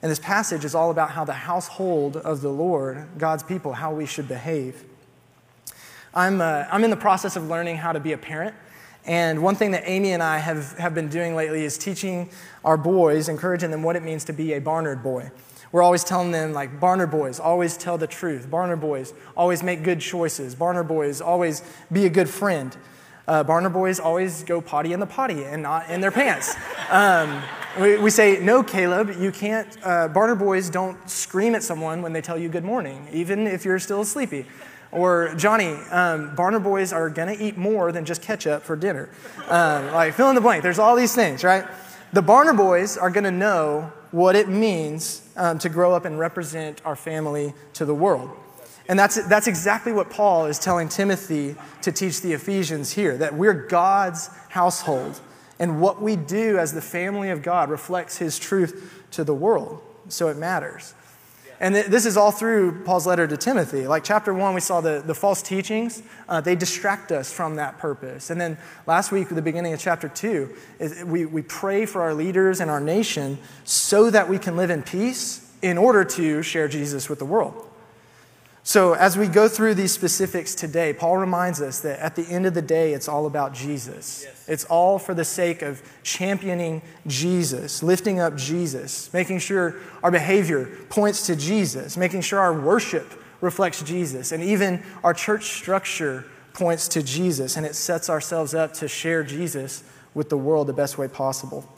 And 0.00 0.10
this 0.10 0.18
passage 0.18 0.64
is 0.64 0.74
all 0.74 0.90
about 0.90 1.10
how 1.10 1.22
the 1.22 1.34
household 1.34 2.16
of 2.16 2.40
the 2.40 2.48
Lord, 2.48 3.06
God's 3.18 3.42
people, 3.42 3.74
how 3.74 3.92
we 3.92 4.06
should 4.06 4.26
behave. 4.26 4.84
I'm, 6.14 6.40
uh, 6.40 6.64
I'm 6.72 6.82
in 6.82 6.88
the 6.88 6.96
process 6.96 7.36
of 7.36 7.46
learning 7.46 7.76
how 7.76 7.92
to 7.92 8.00
be 8.00 8.12
a 8.12 8.16
parent. 8.16 8.54
And 9.04 9.42
one 9.42 9.54
thing 9.54 9.72
that 9.72 9.82
Amy 9.84 10.12
and 10.12 10.22
I 10.22 10.38
have, 10.38 10.78
have 10.78 10.94
been 10.94 11.10
doing 11.10 11.36
lately 11.36 11.62
is 11.66 11.76
teaching 11.76 12.30
our 12.64 12.78
boys, 12.78 13.28
encouraging 13.28 13.72
them 13.72 13.82
what 13.82 13.96
it 13.96 14.02
means 14.02 14.24
to 14.24 14.32
be 14.32 14.54
a 14.54 14.60
Barnard 14.60 15.02
boy. 15.02 15.30
We're 15.72 15.82
always 15.82 16.04
telling 16.04 16.30
them, 16.30 16.54
like, 16.54 16.80
Barnard 16.80 17.10
boys, 17.10 17.38
always 17.38 17.76
tell 17.76 17.98
the 17.98 18.06
truth. 18.06 18.50
Barnard 18.50 18.80
boys, 18.80 19.12
always 19.36 19.62
make 19.62 19.82
good 19.82 20.00
choices. 20.00 20.54
Barnard 20.54 20.88
boys, 20.88 21.20
always 21.20 21.62
be 21.92 22.06
a 22.06 22.10
good 22.10 22.30
friend 22.30 22.74
uh, 23.28 23.44
Barner 23.44 23.72
boys 23.72 24.00
always 24.00 24.44
go 24.44 24.60
potty 24.60 24.92
in 24.92 25.00
the 25.00 25.06
potty 25.06 25.44
and 25.44 25.62
not 25.62 25.90
in 25.90 26.00
their 26.00 26.12
pants. 26.12 26.54
Um, 26.90 27.42
We, 27.78 27.98
we 27.98 28.08
say, 28.08 28.38
no, 28.40 28.62
Caleb, 28.62 29.20
you 29.20 29.30
can't, 29.30 29.68
uh, 29.82 30.08
Barner 30.08 30.38
boys 30.38 30.70
don't 30.70 30.96
scream 31.10 31.54
at 31.54 31.62
someone 31.62 32.00
when 32.00 32.14
they 32.14 32.22
tell 32.22 32.38
you 32.38 32.48
good 32.48 32.64
morning, 32.64 33.06
even 33.12 33.46
if 33.46 33.66
you're 33.66 33.78
still 33.78 34.02
sleepy. 34.02 34.46
Or, 34.92 35.34
Johnny, 35.36 35.74
um, 35.90 36.34
Barner 36.34 36.62
boys 36.62 36.90
are 36.90 37.10
going 37.10 37.36
to 37.36 37.44
eat 37.44 37.58
more 37.58 37.92
than 37.92 38.06
just 38.06 38.22
ketchup 38.22 38.62
for 38.62 38.76
dinner. 38.76 39.10
Um, 39.50 39.92
like, 39.92 40.14
fill 40.14 40.30
in 40.30 40.34
the 40.34 40.40
blank. 40.40 40.62
There's 40.62 40.78
all 40.78 40.96
these 40.96 41.14
things, 41.14 41.44
right? 41.44 41.66
The 42.14 42.22
Barner 42.22 42.56
boys 42.56 42.96
are 42.96 43.10
going 43.10 43.24
to 43.24 43.30
know 43.30 43.92
what 44.10 44.36
it 44.36 44.48
means 44.48 45.20
um, 45.36 45.58
to 45.58 45.68
grow 45.68 45.92
up 45.92 46.06
and 46.06 46.18
represent 46.18 46.80
our 46.86 46.96
family 46.96 47.52
to 47.74 47.84
the 47.84 47.94
world. 47.94 48.30
And 48.88 48.98
that's, 48.98 49.26
that's 49.26 49.46
exactly 49.48 49.92
what 49.92 50.10
Paul 50.10 50.46
is 50.46 50.58
telling 50.58 50.88
Timothy 50.88 51.56
to 51.82 51.90
teach 51.90 52.20
the 52.20 52.32
Ephesians 52.32 52.92
here 52.92 53.16
that 53.16 53.34
we're 53.34 53.66
God's 53.66 54.28
household. 54.48 55.20
And 55.58 55.80
what 55.80 56.02
we 56.02 56.16
do 56.16 56.58
as 56.58 56.72
the 56.72 56.82
family 56.82 57.30
of 57.30 57.42
God 57.42 57.70
reflects 57.70 58.18
his 58.18 58.38
truth 58.38 59.04
to 59.12 59.24
the 59.24 59.34
world. 59.34 59.80
So 60.08 60.28
it 60.28 60.36
matters. 60.36 60.94
And 61.58 61.74
this 61.74 62.04
is 62.04 62.18
all 62.18 62.32
through 62.32 62.84
Paul's 62.84 63.06
letter 63.06 63.26
to 63.26 63.36
Timothy. 63.36 63.86
Like 63.86 64.04
chapter 64.04 64.34
one, 64.34 64.54
we 64.54 64.60
saw 64.60 64.82
the, 64.82 65.02
the 65.04 65.14
false 65.14 65.40
teachings. 65.40 66.02
Uh, 66.28 66.42
they 66.42 66.54
distract 66.54 67.10
us 67.10 67.32
from 67.32 67.56
that 67.56 67.78
purpose. 67.78 68.28
And 68.28 68.38
then 68.38 68.58
last 68.86 69.10
week, 69.10 69.30
the 69.30 69.40
beginning 69.40 69.72
of 69.72 69.80
chapter 69.80 70.08
two, 70.08 70.54
we, 71.06 71.24
we 71.24 71.40
pray 71.40 71.86
for 71.86 72.02
our 72.02 72.12
leaders 72.12 72.60
and 72.60 72.70
our 72.70 72.80
nation 72.80 73.38
so 73.64 74.10
that 74.10 74.28
we 74.28 74.38
can 74.38 74.56
live 74.56 74.68
in 74.68 74.82
peace 74.82 75.50
in 75.62 75.78
order 75.78 76.04
to 76.04 76.42
share 76.42 76.68
Jesus 76.68 77.08
with 77.08 77.18
the 77.18 77.24
world. 77.24 77.65
So, 78.66 78.94
as 78.94 79.16
we 79.16 79.28
go 79.28 79.46
through 79.46 79.74
these 79.74 79.92
specifics 79.92 80.52
today, 80.52 80.92
Paul 80.92 81.18
reminds 81.18 81.62
us 81.62 81.78
that 81.82 82.00
at 82.00 82.16
the 82.16 82.26
end 82.26 82.46
of 82.46 82.54
the 82.54 82.60
day, 82.60 82.94
it's 82.94 83.06
all 83.06 83.26
about 83.26 83.54
Jesus. 83.54 84.24
Yes. 84.26 84.44
It's 84.48 84.64
all 84.64 84.98
for 84.98 85.14
the 85.14 85.24
sake 85.24 85.62
of 85.62 85.80
championing 86.02 86.82
Jesus, 87.06 87.80
lifting 87.84 88.18
up 88.18 88.36
Jesus, 88.36 89.08
making 89.12 89.38
sure 89.38 89.76
our 90.02 90.10
behavior 90.10 90.66
points 90.88 91.26
to 91.26 91.36
Jesus, 91.36 91.96
making 91.96 92.22
sure 92.22 92.40
our 92.40 92.60
worship 92.60 93.06
reflects 93.40 93.84
Jesus, 93.84 94.32
and 94.32 94.42
even 94.42 94.82
our 95.04 95.14
church 95.14 95.44
structure 95.44 96.24
points 96.52 96.88
to 96.88 97.04
Jesus, 97.04 97.56
and 97.56 97.64
it 97.64 97.76
sets 97.76 98.10
ourselves 98.10 98.52
up 98.52 98.72
to 98.74 98.88
share 98.88 99.22
Jesus 99.22 99.84
with 100.12 100.28
the 100.28 100.36
world 100.36 100.66
the 100.66 100.72
best 100.72 100.98
way 100.98 101.06
possible. 101.06 101.72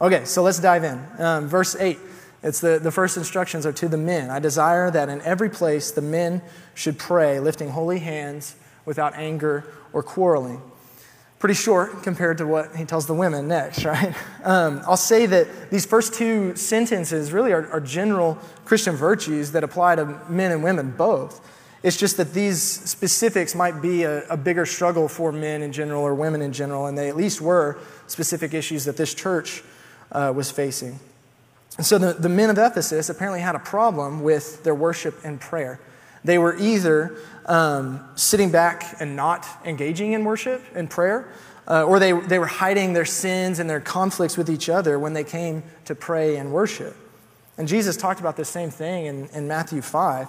Okay, 0.00 0.26
so 0.26 0.44
let's 0.44 0.60
dive 0.60 0.84
in. 0.84 1.04
Um, 1.18 1.48
verse 1.48 1.74
8. 1.74 1.98
It's 2.42 2.60
the, 2.60 2.78
the 2.78 2.90
first 2.90 3.16
instructions 3.16 3.64
are 3.66 3.72
to 3.72 3.88
the 3.88 3.96
men. 3.96 4.30
I 4.30 4.40
desire 4.40 4.90
that 4.90 5.08
in 5.08 5.20
every 5.22 5.48
place 5.48 5.92
the 5.92 6.02
men 6.02 6.42
should 6.74 6.98
pray, 6.98 7.38
lifting 7.38 7.70
holy 7.70 8.00
hands 8.00 8.56
without 8.84 9.14
anger 9.14 9.64
or 9.92 10.02
quarreling. 10.02 10.60
Pretty 11.38 11.54
short 11.54 12.02
compared 12.02 12.38
to 12.38 12.46
what 12.46 12.74
he 12.76 12.84
tells 12.84 13.06
the 13.06 13.14
women 13.14 13.48
next, 13.48 13.84
right? 13.84 14.14
Um, 14.44 14.82
I'll 14.86 14.96
say 14.96 15.26
that 15.26 15.70
these 15.70 15.86
first 15.86 16.14
two 16.14 16.56
sentences 16.56 17.32
really 17.32 17.52
are, 17.52 17.70
are 17.70 17.80
general 17.80 18.38
Christian 18.64 18.96
virtues 18.96 19.52
that 19.52 19.62
apply 19.62 19.96
to 19.96 20.20
men 20.28 20.50
and 20.50 20.64
women 20.64 20.90
both. 20.90 21.48
It's 21.82 21.96
just 21.96 22.16
that 22.16 22.32
these 22.32 22.62
specifics 22.62 23.54
might 23.56 23.82
be 23.82 24.04
a, 24.04 24.24
a, 24.28 24.36
bigger 24.36 24.64
struggle 24.64 25.08
for 25.08 25.32
men 25.32 25.62
in 25.62 25.72
general 25.72 26.02
or 26.02 26.14
women 26.14 26.40
in 26.40 26.52
general, 26.52 26.86
and 26.86 26.96
they 26.96 27.08
at 27.08 27.16
least 27.16 27.40
were 27.40 27.76
specific 28.06 28.54
issues 28.54 28.84
that 28.84 28.96
this 28.96 29.12
church 29.12 29.64
uh, 30.12 30.32
was 30.34 30.48
facing. 30.48 31.00
And 31.78 31.86
so 31.86 31.98
the, 31.98 32.12
the 32.12 32.28
men 32.28 32.50
of 32.50 32.58
Ephesus 32.58 33.08
apparently 33.08 33.40
had 33.40 33.54
a 33.54 33.60
problem 33.60 34.22
with 34.22 34.62
their 34.62 34.74
worship 34.74 35.14
and 35.24 35.40
prayer. 35.40 35.80
They 36.24 36.38
were 36.38 36.56
either 36.56 37.16
um, 37.46 38.04
sitting 38.14 38.50
back 38.50 38.96
and 39.00 39.16
not 39.16 39.46
engaging 39.64 40.12
in 40.12 40.24
worship 40.24 40.62
and 40.74 40.88
prayer, 40.88 41.28
uh, 41.66 41.84
or 41.84 41.98
they, 41.98 42.12
they 42.12 42.38
were 42.38 42.46
hiding 42.46 42.92
their 42.92 43.04
sins 43.04 43.58
and 43.58 43.68
their 43.68 43.80
conflicts 43.80 44.36
with 44.36 44.50
each 44.50 44.68
other 44.68 44.98
when 44.98 45.14
they 45.14 45.24
came 45.24 45.62
to 45.86 45.94
pray 45.94 46.36
and 46.36 46.52
worship. 46.52 46.96
And 47.58 47.66
Jesus 47.66 47.96
talked 47.96 48.20
about 48.20 48.36
the 48.36 48.44
same 48.44 48.70
thing 48.70 49.06
in, 49.06 49.28
in 49.28 49.48
Matthew 49.48 49.82
5. 49.82 50.28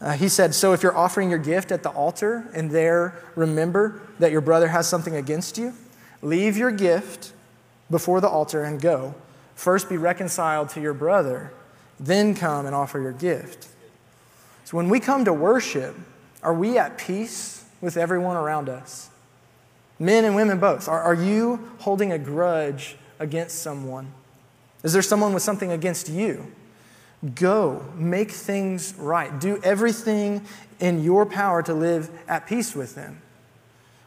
Uh, 0.00 0.12
he 0.12 0.28
said, 0.28 0.54
So 0.54 0.72
if 0.72 0.82
you're 0.82 0.96
offering 0.96 1.30
your 1.30 1.38
gift 1.38 1.72
at 1.72 1.82
the 1.82 1.90
altar 1.90 2.48
and 2.54 2.70
there 2.70 3.22
remember 3.34 4.00
that 4.18 4.32
your 4.32 4.40
brother 4.40 4.68
has 4.68 4.88
something 4.88 5.14
against 5.14 5.58
you, 5.58 5.74
leave 6.22 6.56
your 6.56 6.70
gift 6.70 7.32
before 7.90 8.20
the 8.20 8.28
altar 8.28 8.64
and 8.64 8.80
go. 8.80 9.14
First 9.60 9.90
be 9.90 9.98
reconciled 9.98 10.70
to 10.70 10.80
your 10.80 10.94
brother, 10.94 11.52
then 11.98 12.34
come 12.34 12.64
and 12.64 12.74
offer 12.74 12.98
your 12.98 13.12
gift. 13.12 13.68
So 14.64 14.78
when 14.78 14.88
we 14.88 15.00
come 15.00 15.26
to 15.26 15.34
worship, 15.34 15.94
are 16.42 16.54
we 16.54 16.78
at 16.78 16.96
peace 16.96 17.62
with 17.82 17.98
everyone 17.98 18.38
around 18.38 18.70
us? 18.70 19.10
Men 19.98 20.24
and 20.24 20.34
women 20.34 20.60
both. 20.60 20.88
Are, 20.88 21.02
are 21.02 21.12
you 21.12 21.72
holding 21.80 22.10
a 22.10 22.18
grudge 22.18 22.96
against 23.18 23.58
someone? 23.58 24.14
Is 24.82 24.94
there 24.94 25.02
someone 25.02 25.34
with 25.34 25.42
something 25.42 25.70
against 25.70 26.08
you? 26.08 26.50
Go, 27.34 27.84
make 27.96 28.30
things 28.30 28.94
right. 28.96 29.38
Do 29.38 29.60
everything 29.62 30.40
in 30.78 31.04
your 31.04 31.26
power 31.26 31.62
to 31.64 31.74
live 31.74 32.10
at 32.26 32.46
peace 32.46 32.74
with 32.74 32.94
them. 32.94 33.20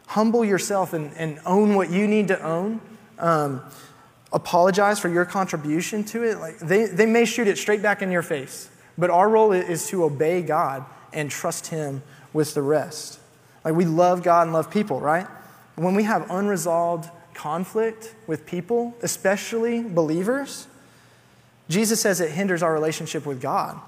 Humble 0.08 0.44
yourself 0.44 0.94
and, 0.94 1.16
and 1.16 1.38
own 1.46 1.76
what 1.76 1.90
you 1.90 2.08
need 2.08 2.26
to 2.26 2.42
own. 2.42 2.80
Um, 3.20 3.62
apologize 4.34 4.98
for 4.98 5.08
your 5.08 5.24
contribution 5.24 6.04
to 6.04 6.24
it, 6.24 6.38
like 6.38 6.58
they, 6.58 6.86
they 6.86 7.06
may 7.06 7.24
shoot 7.24 7.46
it 7.46 7.56
straight 7.56 7.80
back 7.80 8.02
in 8.02 8.10
your 8.10 8.22
face. 8.22 8.68
But 8.98 9.08
our 9.08 9.28
role 9.28 9.52
is 9.52 9.88
to 9.88 10.04
obey 10.04 10.42
God 10.42 10.84
and 11.12 11.30
trust 11.30 11.68
Him 11.68 12.02
with 12.32 12.52
the 12.52 12.62
rest. 12.62 13.20
Like 13.64 13.74
we 13.74 13.86
love 13.86 14.22
God 14.22 14.42
and 14.42 14.52
love 14.52 14.70
people, 14.70 15.00
right? 15.00 15.26
When 15.76 15.94
we 15.94 16.02
have 16.02 16.30
unresolved 16.30 17.10
conflict 17.32 18.14
with 18.26 18.44
people, 18.44 18.94
especially 19.02 19.82
believers, 19.82 20.66
Jesus 21.68 22.00
says 22.00 22.20
it 22.20 22.30
hinders 22.30 22.62
our 22.62 22.72
relationship 22.72 23.24
with 23.24 23.40
God 23.40 23.80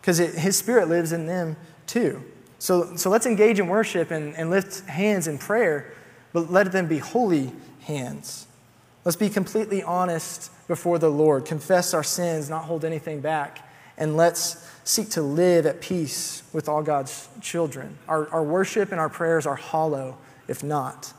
because 0.00 0.18
His 0.18 0.56
Spirit 0.56 0.88
lives 0.88 1.12
in 1.12 1.26
them 1.26 1.56
too. 1.86 2.22
So, 2.58 2.96
so 2.96 3.08
let's 3.08 3.26
engage 3.26 3.58
in 3.60 3.68
worship 3.68 4.10
and, 4.10 4.34
and 4.34 4.50
lift 4.50 4.86
hands 4.86 5.26
in 5.26 5.38
prayer, 5.38 5.92
but 6.32 6.50
let 6.50 6.72
them 6.72 6.88
be 6.88 6.98
holy 6.98 7.52
hands. 7.82 8.46
Let's 9.10 9.18
be 9.18 9.28
completely 9.28 9.82
honest 9.82 10.52
before 10.68 11.00
the 11.00 11.10
Lord, 11.10 11.44
confess 11.44 11.94
our 11.94 12.04
sins, 12.04 12.48
not 12.48 12.66
hold 12.66 12.84
anything 12.84 13.20
back, 13.20 13.68
and 13.98 14.16
let's 14.16 14.64
seek 14.84 15.10
to 15.10 15.20
live 15.20 15.66
at 15.66 15.80
peace 15.80 16.44
with 16.52 16.68
all 16.68 16.80
God's 16.80 17.28
children. 17.40 17.98
Our, 18.06 18.28
our 18.28 18.44
worship 18.44 18.92
and 18.92 19.00
our 19.00 19.08
prayers 19.08 19.46
are 19.46 19.56
hollow 19.56 20.16
if 20.46 20.62
not. 20.62 21.12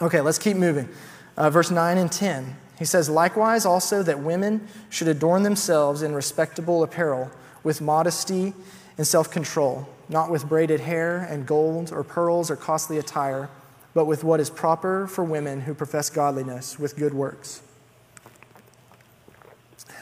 Okay, 0.00 0.20
let's 0.20 0.38
keep 0.38 0.56
moving. 0.56 0.88
Uh, 1.36 1.50
verse 1.50 1.72
9 1.72 1.98
and 1.98 2.12
10. 2.12 2.54
He 2.78 2.84
says, 2.84 3.10
Likewise, 3.10 3.66
also 3.66 4.04
that 4.04 4.20
women 4.20 4.68
should 4.88 5.08
adorn 5.08 5.42
themselves 5.42 6.02
in 6.02 6.14
respectable 6.14 6.84
apparel, 6.84 7.32
with 7.64 7.80
modesty 7.80 8.54
and 8.96 9.04
self 9.04 9.28
control, 9.28 9.88
not 10.08 10.30
with 10.30 10.48
braided 10.48 10.78
hair 10.78 11.18
and 11.18 11.48
gold 11.48 11.90
or 11.90 12.04
pearls 12.04 12.48
or 12.48 12.54
costly 12.54 12.96
attire 12.96 13.48
but 13.96 14.04
with 14.04 14.22
what 14.22 14.40
is 14.40 14.50
proper 14.50 15.06
for 15.06 15.24
women 15.24 15.62
who 15.62 15.72
profess 15.72 16.10
godliness 16.10 16.78
with 16.78 16.96
good 16.96 17.14
works. 17.14 17.62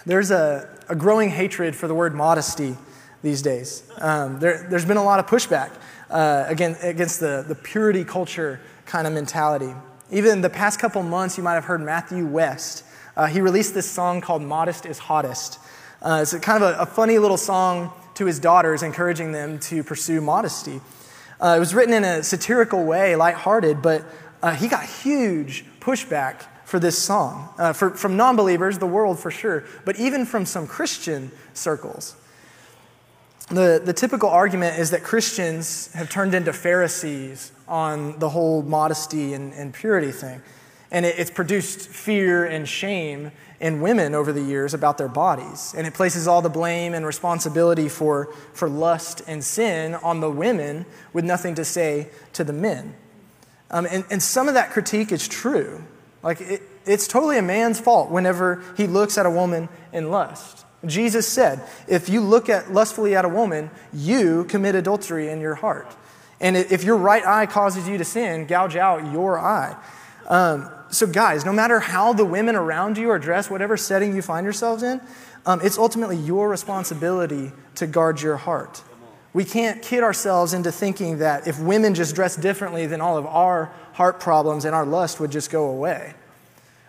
There's 0.04 0.32
a, 0.32 0.68
a 0.88 0.96
growing 0.96 1.30
hatred 1.30 1.76
for 1.76 1.86
the 1.86 1.94
word 1.94 2.12
modesty 2.12 2.76
these 3.22 3.40
days. 3.40 3.88
Um, 3.98 4.40
there, 4.40 4.64
has 4.68 4.84
been 4.84 4.96
a 4.96 5.04
lot 5.04 5.20
of 5.20 5.26
pushback 5.26 5.70
uh, 6.10 6.44
against, 6.48 6.82
against 6.82 7.20
the, 7.20 7.44
the 7.46 7.54
purity 7.54 8.02
culture 8.02 8.60
kind 8.84 9.06
of 9.06 9.12
mentality. 9.12 9.72
Even 10.10 10.40
the 10.40 10.50
past 10.50 10.80
couple 10.80 11.00
months, 11.04 11.38
you 11.38 11.44
might 11.44 11.54
have 11.54 11.66
heard 11.66 11.80
Matthew 11.80 12.26
West. 12.26 12.82
Uh, 13.16 13.26
he 13.26 13.40
released 13.40 13.74
this 13.74 13.88
song 13.88 14.20
called 14.20 14.42
Modest 14.42 14.86
is 14.86 14.98
Hottest. 14.98 15.60
Uh, 16.02 16.18
it's 16.20 16.34
kind 16.38 16.64
of 16.64 16.74
a, 16.74 16.80
a 16.80 16.86
funny 16.86 17.20
little 17.20 17.36
song 17.36 17.92
to 18.14 18.26
his 18.26 18.40
daughters, 18.40 18.82
encouraging 18.82 19.30
them 19.30 19.60
to 19.60 19.84
pursue 19.84 20.20
modesty. 20.20 20.80
Uh, 21.40 21.54
it 21.56 21.60
was 21.60 21.74
written 21.74 21.94
in 21.94 22.04
a 22.04 22.22
satirical 22.22 22.84
way, 22.84 23.16
lighthearted, 23.16 23.82
but 23.82 24.04
uh, 24.42 24.54
he 24.54 24.68
got 24.68 24.84
huge 24.84 25.64
pushback 25.80 26.42
for 26.64 26.78
this 26.78 26.98
song 26.98 27.48
uh, 27.58 27.72
for, 27.72 27.90
from 27.90 28.16
non 28.16 28.36
believers, 28.36 28.78
the 28.78 28.86
world 28.86 29.18
for 29.18 29.30
sure, 29.30 29.64
but 29.84 29.98
even 29.98 30.24
from 30.24 30.46
some 30.46 30.66
Christian 30.66 31.30
circles. 31.52 32.16
The, 33.48 33.80
the 33.84 33.92
typical 33.92 34.30
argument 34.30 34.78
is 34.78 34.90
that 34.90 35.02
Christians 35.02 35.92
have 35.92 36.08
turned 36.08 36.34
into 36.34 36.52
Pharisees 36.52 37.52
on 37.68 38.18
the 38.18 38.28
whole 38.30 38.62
modesty 38.62 39.34
and, 39.34 39.52
and 39.52 39.72
purity 39.72 40.12
thing. 40.12 40.40
And 40.90 41.04
it, 41.04 41.18
it's 41.18 41.30
produced 41.30 41.88
fear 41.88 42.46
and 42.46 42.66
shame 42.66 43.32
in 43.64 43.80
women 43.80 44.14
over 44.14 44.30
the 44.30 44.42
years 44.42 44.74
about 44.74 44.98
their 44.98 45.08
bodies. 45.08 45.72
And 45.74 45.86
it 45.86 45.94
places 45.94 46.28
all 46.28 46.42
the 46.42 46.50
blame 46.50 46.92
and 46.92 47.06
responsibility 47.06 47.88
for, 47.88 48.30
for 48.52 48.68
lust 48.68 49.22
and 49.26 49.42
sin 49.42 49.94
on 49.94 50.20
the 50.20 50.30
women 50.30 50.84
with 51.14 51.24
nothing 51.24 51.54
to 51.54 51.64
say 51.64 52.10
to 52.34 52.44
the 52.44 52.52
men. 52.52 52.94
Um, 53.70 53.86
and, 53.90 54.04
and 54.10 54.22
some 54.22 54.48
of 54.48 54.54
that 54.54 54.70
critique 54.70 55.12
is 55.12 55.26
true. 55.26 55.82
Like, 56.22 56.42
it, 56.42 56.60
it's 56.84 57.08
totally 57.08 57.38
a 57.38 57.42
man's 57.42 57.80
fault 57.80 58.10
whenever 58.10 58.62
he 58.76 58.86
looks 58.86 59.16
at 59.16 59.24
a 59.24 59.30
woman 59.30 59.70
in 59.94 60.10
lust. 60.10 60.66
Jesus 60.84 61.26
said, 61.26 61.66
if 61.88 62.10
you 62.10 62.20
look 62.20 62.50
at 62.50 62.70
lustfully 62.70 63.16
at 63.16 63.24
a 63.24 63.30
woman, 63.30 63.70
you 63.94 64.44
commit 64.44 64.74
adultery 64.74 65.30
in 65.30 65.40
your 65.40 65.54
heart. 65.54 65.90
And 66.38 66.54
if 66.54 66.84
your 66.84 66.98
right 66.98 67.24
eye 67.24 67.46
causes 67.46 67.88
you 67.88 67.96
to 67.96 68.04
sin, 68.04 68.44
gouge 68.44 68.76
out 68.76 69.10
your 69.10 69.38
eye. 69.38 69.74
Um, 70.28 70.70
so, 70.94 71.06
guys, 71.06 71.44
no 71.44 71.52
matter 71.52 71.80
how 71.80 72.12
the 72.12 72.24
women 72.24 72.56
around 72.56 72.98
you 72.98 73.10
are 73.10 73.18
dressed, 73.18 73.50
whatever 73.50 73.76
setting 73.76 74.14
you 74.14 74.22
find 74.22 74.44
yourselves 74.44 74.82
in, 74.82 75.00
um, 75.46 75.60
it's 75.62 75.78
ultimately 75.78 76.16
your 76.16 76.48
responsibility 76.48 77.52
to 77.76 77.86
guard 77.86 78.20
your 78.20 78.36
heart. 78.36 78.82
We 79.32 79.44
can't 79.44 79.82
kid 79.82 80.04
ourselves 80.04 80.54
into 80.54 80.70
thinking 80.70 81.18
that 81.18 81.48
if 81.48 81.58
women 81.58 81.94
just 81.94 82.14
dress 82.14 82.36
differently, 82.36 82.86
then 82.86 83.00
all 83.00 83.18
of 83.18 83.26
our 83.26 83.72
heart 83.94 84.20
problems 84.20 84.64
and 84.64 84.74
our 84.74 84.86
lust 84.86 85.18
would 85.20 85.32
just 85.32 85.50
go 85.50 85.68
away. 85.68 86.14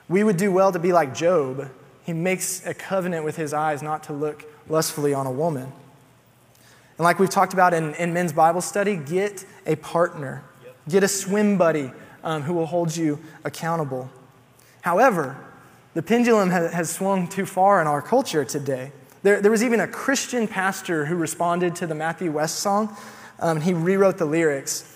We 0.08 0.24
would 0.24 0.38
do 0.38 0.52
well 0.52 0.72
to 0.72 0.80
be 0.80 0.94
like 0.94 1.16
Job. 1.16 1.72
He 2.04 2.14
makes 2.14 2.66
a 2.66 2.74
covenant 2.74 3.26
with 3.26 3.36
his 3.36 3.54
eyes 3.54 3.82
not 3.82 4.04
to 4.04 4.14
look 4.14 4.46
lustfully 4.70 5.14
on 5.14 5.26
a 5.26 5.32
woman. 5.32 5.72
And 6.98 7.04
like 7.04 7.18
we've 7.18 7.30
talked 7.30 7.54
about 7.54 7.74
in, 7.74 7.96
in 7.96 8.14
men's 8.14 8.32
Bible 8.32 8.62
study, 8.62 8.96
get 8.96 9.44
a 9.66 9.76
partner, 9.76 10.44
get 10.88 11.04
a 11.04 11.08
swim 11.08 11.58
buddy 11.58 11.92
um, 12.26 12.42
who 12.42 12.54
will 12.54 12.66
hold 12.66 12.98
you 12.98 13.20
accountable. 13.46 14.10
However, 14.82 15.38
the 15.94 16.04
pendulum 16.04 16.50
has, 16.50 16.74
has 16.74 16.90
swung 16.90 17.28
too 17.30 17.46
far 17.46 17.80
in 17.80 17.88
our 17.88 18.02
culture 18.02 18.44
today. 18.44 18.92
There, 19.24 19.42
there 19.42 19.52
was 19.52 19.64
even 19.64 19.80
a 19.80 19.88
Christian 19.88 20.48
pastor 20.48 21.06
who 21.06 21.16
responded 21.16 21.76
to 21.78 21.88
the 21.88 21.96
Matthew 21.96 22.32
West 22.32 22.60
song. 22.60 22.96
Um, 23.40 23.62
he 23.62 23.74
rewrote 23.74 24.18
the 24.18 24.26
lyrics. 24.26 24.92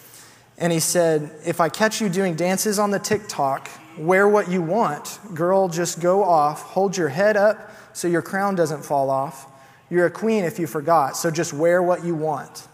And 0.58 0.74
he 0.74 0.80
said, 0.80 1.32
If 1.46 1.62
I 1.62 1.70
catch 1.70 2.02
you 2.02 2.10
doing 2.10 2.36
dances 2.36 2.80
on 2.80 2.92
the 2.92 3.00
TikTok, 3.00 3.70
wear 3.98 4.28
what 4.28 4.50
you 4.50 4.62
want. 4.62 5.20
Girl, 5.34 5.70
just 5.70 6.02
go 6.02 6.24
off. 6.24 6.62
Hold 6.64 6.98
your 6.98 7.10
head 7.10 7.38
up 7.38 7.72
so 7.94 8.08
your 8.08 8.22
crown 8.22 8.56
doesn't 8.56 8.84
fall 8.84 9.10
off. 9.10 9.48
You're 9.90 10.06
a 10.06 10.12
queen 10.12 10.44
if 10.44 10.60
you 10.60 10.68
forgot, 10.68 11.18
so 11.18 11.32
just 11.32 11.54
wear 11.54 11.82
what 11.82 12.04
you 12.04 12.14
want. 12.14 12.68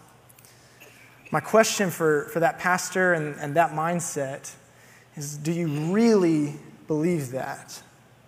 My 1.36 1.40
question 1.40 1.90
for, 1.90 2.30
for 2.32 2.40
that 2.40 2.58
pastor 2.58 3.12
and, 3.12 3.36
and 3.38 3.56
that 3.56 3.72
mindset 3.72 4.50
is 5.16 5.36
do 5.36 5.52
you 5.52 5.68
really 5.92 6.54
believe 6.88 7.32
that? 7.32 7.82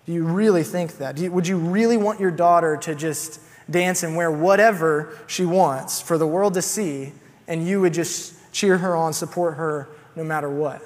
Do 0.04 0.12
you 0.12 0.24
really 0.24 0.62
think 0.62 0.98
that? 0.98 1.16
You, 1.16 1.32
would 1.32 1.48
you 1.48 1.56
really 1.56 1.96
want 1.96 2.20
your 2.20 2.30
daughter 2.30 2.76
to 2.76 2.94
just 2.94 3.40
dance 3.70 4.02
and 4.02 4.14
wear 4.14 4.30
whatever 4.30 5.16
she 5.26 5.46
wants 5.46 6.02
for 6.02 6.18
the 6.18 6.26
world 6.26 6.52
to 6.52 6.60
see, 6.60 7.14
and 7.46 7.66
you 7.66 7.80
would 7.80 7.94
just 7.94 8.34
cheer 8.52 8.76
her 8.76 8.94
on, 8.94 9.14
support 9.14 9.54
her 9.54 9.88
no 10.14 10.22
matter 10.22 10.50
what? 10.50 10.82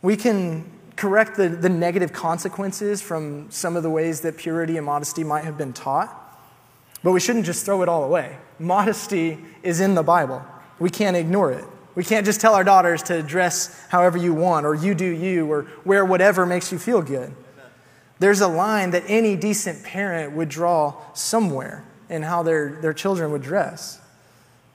We 0.00 0.16
can 0.16 0.64
correct 0.96 1.36
the, 1.36 1.50
the 1.50 1.68
negative 1.68 2.14
consequences 2.14 3.02
from 3.02 3.50
some 3.50 3.76
of 3.76 3.82
the 3.82 3.90
ways 3.90 4.22
that 4.22 4.38
purity 4.38 4.78
and 4.78 4.86
modesty 4.86 5.24
might 5.24 5.44
have 5.44 5.58
been 5.58 5.74
taught, 5.74 6.40
but 7.02 7.12
we 7.12 7.20
shouldn't 7.20 7.44
just 7.44 7.66
throw 7.66 7.82
it 7.82 7.88
all 7.90 8.02
away. 8.02 8.38
Modesty 8.58 9.36
is 9.62 9.80
in 9.80 9.94
the 9.94 10.02
Bible, 10.02 10.42
we 10.80 10.90
can't 10.90 11.16
ignore 11.16 11.52
it. 11.52 11.64
We 11.94 12.02
can't 12.02 12.24
just 12.24 12.40
tell 12.40 12.54
our 12.54 12.64
daughters 12.64 13.02
to 13.04 13.22
dress 13.22 13.86
however 13.88 14.16
you 14.16 14.32
want, 14.32 14.64
or 14.66 14.74
you 14.74 14.94
do 14.94 15.04
you, 15.04 15.50
or 15.50 15.66
wear 15.84 16.04
whatever 16.04 16.46
makes 16.46 16.72
you 16.72 16.78
feel 16.78 17.02
good. 17.02 17.32
There's 18.18 18.40
a 18.40 18.48
line 18.48 18.90
that 18.90 19.04
any 19.06 19.36
decent 19.36 19.84
parent 19.84 20.34
would 20.34 20.48
draw 20.48 20.94
somewhere 21.14 21.84
in 22.08 22.22
how 22.22 22.42
their, 22.42 22.80
their 22.80 22.92
children 22.92 23.32
would 23.32 23.42
dress. 23.42 24.00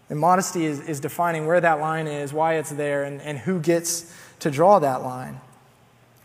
And 0.09 0.19
modesty 0.19 0.65
is, 0.65 0.79
is 0.81 1.00
defining 1.00 1.47
where 1.47 1.59
that 1.62 1.79
line 1.79 2.07
is, 2.07 2.31
why 2.31 2.55
it's 2.55 2.71
there, 2.71 3.03
and, 3.03 3.21
and 3.21 3.39
who 3.39 3.59
gets 3.59 4.13
to 4.39 4.51
draw 4.51 4.79
that 4.79 5.01
line. 5.01 5.39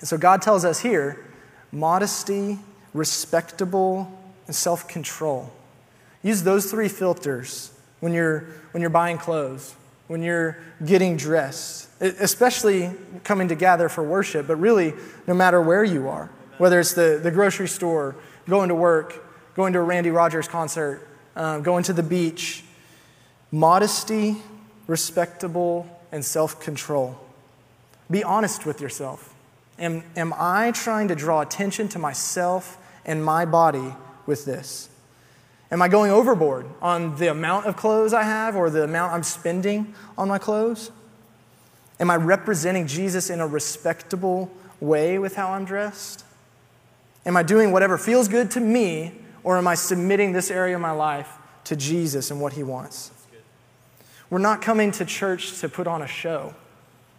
And 0.00 0.08
so 0.08 0.18
God 0.18 0.42
tells 0.42 0.64
us 0.64 0.80
here 0.80 1.24
modesty, 1.72 2.58
respectable, 2.92 4.10
and 4.46 4.54
self 4.54 4.88
control. 4.88 5.52
Use 6.22 6.42
those 6.42 6.70
three 6.70 6.88
filters 6.88 7.72
when 8.00 8.12
you're, 8.12 8.46
when 8.72 8.80
you're 8.80 8.90
buying 8.90 9.18
clothes, 9.18 9.74
when 10.08 10.22
you're 10.22 10.58
getting 10.84 11.16
dressed, 11.16 11.88
especially 12.00 12.90
coming 13.24 13.48
to 13.48 13.54
gather 13.54 13.88
for 13.88 14.02
worship, 14.02 14.46
but 14.46 14.56
really 14.56 14.94
no 15.26 15.34
matter 15.34 15.60
where 15.60 15.84
you 15.84 16.08
are 16.08 16.30
whether 16.60 16.78
it's 16.78 16.92
the, 16.92 17.18
the 17.22 17.30
grocery 17.30 17.66
store, 17.66 18.14
going 18.46 18.68
to 18.68 18.74
work, 18.74 19.24
going 19.54 19.72
to 19.72 19.78
a 19.78 19.82
Randy 19.82 20.10
Rogers 20.10 20.46
concert, 20.46 21.08
um, 21.34 21.62
going 21.62 21.84
to 21.84 21.94
the 21.94 22.02
beach. 22.02 22.62
Modesty, 23.50 24.36
respectable, 24.86 25.86
and 26.12 26.22
self 26.22 26.60
control. 26.60 27.18
Be 28.10 28.22
honest 28.22 28.66
with 28.66 28.82
yourself. 28.82 29.34
Am, 29.78 30.04
am 30.16 30.34
I 30.36 30.72
trying 30.72 31.08
to 31.08 31.14
draw 31.14 31.40
attention 31.40 31.88
to 31.88 31.98
myself 31.98 32.76
and 33.06 33.24
my 33.24 33.46
body 33.46 33.94
with 34.26 34.44
this? 34.44 34.89
Am 35.70 35.80
I 35.80 35.88
going 35.88 36.10
overboard 36.10 36.66
on 36.82 37.16
the 37.16 37.28
amount 37.28 37.66
of 37.66 37.76
clothes 37.76 38.12
I 38.12 38.24
have 38.24 38.56
or 38.56 38.70
the 38.70 38.82
amount 38.82 39.12
I'm 39.12 39.22
spending 39.22 39.94
on 40.18 40.28
my 40.28 40.38
clothes? 40.38 40.90
Am 42.00 42.10
I 42.10 42.16
representing 42.16 42.86
Jesus 42.86 43.30
in 43.30 43.40
a 43.40 43.46
respectable 43.46 44.50
way 44.80 45.18
with 45.18 45.36
how 45.36 45.52
I'm 45.52 45.64
dressed? 45.64 46.24
Am 47.24 47.36
I 47.36 47.42
doing 47.42 47.70
whatever 47.70 47.98
feels 47.98 48.26
good 48.26 48.50
to 48.52 48.60
me, 48.60 49.12
or 49.44 49.58
am 49.58 49.68
I 49.68 49.74
submitting 49.74 50.32
this 50.32 50.50
area 50.50 50.74
of 50.74 50.80
my 50.80 50.90
life 50.90 51.28
to 51.64 51.76
Jesus 51.76 52.30
and 52.30 52.40
what 52.40 52.54
He 52.54 52.62
wants? 52.62 53.12
We're 54.30 54.38
not 54.38 54.62
coming 54.62 54.90
to 54.92 55.04
church 55.04 55.60
to 55.60 55.68
put 55.68 55.86
on 55.86 56.02
a 56.02 56.06
show. 56.06 56.54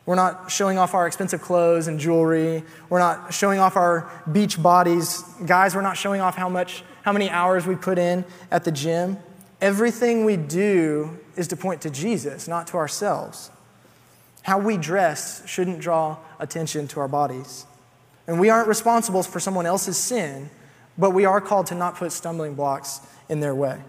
We're 0.06 0.16
not 0.16 0.50
showing 0.50 0.78
off 0.78 0.94
our 0.94 1.06
expensive 1.06 1.42
clothes 1.42 1.88
and 1.88 2.00
jewelry. 2.00 2.64
We're 2.90 3.00
not 3.00 3.34
showing 3.34 3.60
off 3.60 3.76
our 3.76 4.10
beach 4.32 4.62
bodies. 4.62 5.22
Guys, 5.46 5.76
we're 5.76 5.82
not 5.82 5.96
showing 5.96 6.22
off 6.22 6.36
how 6.36 6.50
much 6.50 6.84
how 7.04 7.12
many 7.12 7.30
hours 7.30 7.66
we 7.66 7.76
put 7.76 7.98
in 7.98 8.26
at 8.52 8.64
the 8.64 8.72
gym. 8.72 9.18
Everything 9.60 10.26
we 10.26 10.38
do 10.38 11.20
is 11.36 11.48
to 11.50 11.56
point 11.56 11.82
to 11.82 11.90
Jesus, 11.90 12.48
not 12.48 12.68
to 12.68 12.78
ourselves. 12.78 13.52
How 14.44 14.58
we 14.58 14.78
dress 14.78 15.48
shouldn't 15.48 15.80
draw 15.80 16.18
attention 16.40 16.88
to 16.90 17.00
our 17.00 17.08
bodies. 17.08 17.66
And 18.28 18.40
we 18.40 18.50
aren't 18.50 18.68
responsible 18.68 19.24
for 19.24 19.40
someone 19.40 19.66
else's 19.66 19.98
sin, 19.98 20.50
but 20.98 21.12
we 21.12 21.26
are 21.26 21.42
called 21.42 21.68
to 21.68 21.76
not 21.76 21.96
put 21.96 22.12
stumbling 22.12 22.56
blocks 22.56 23.02
in 23.30 23.40
their 23.40 23.56
way. 23.56 23.80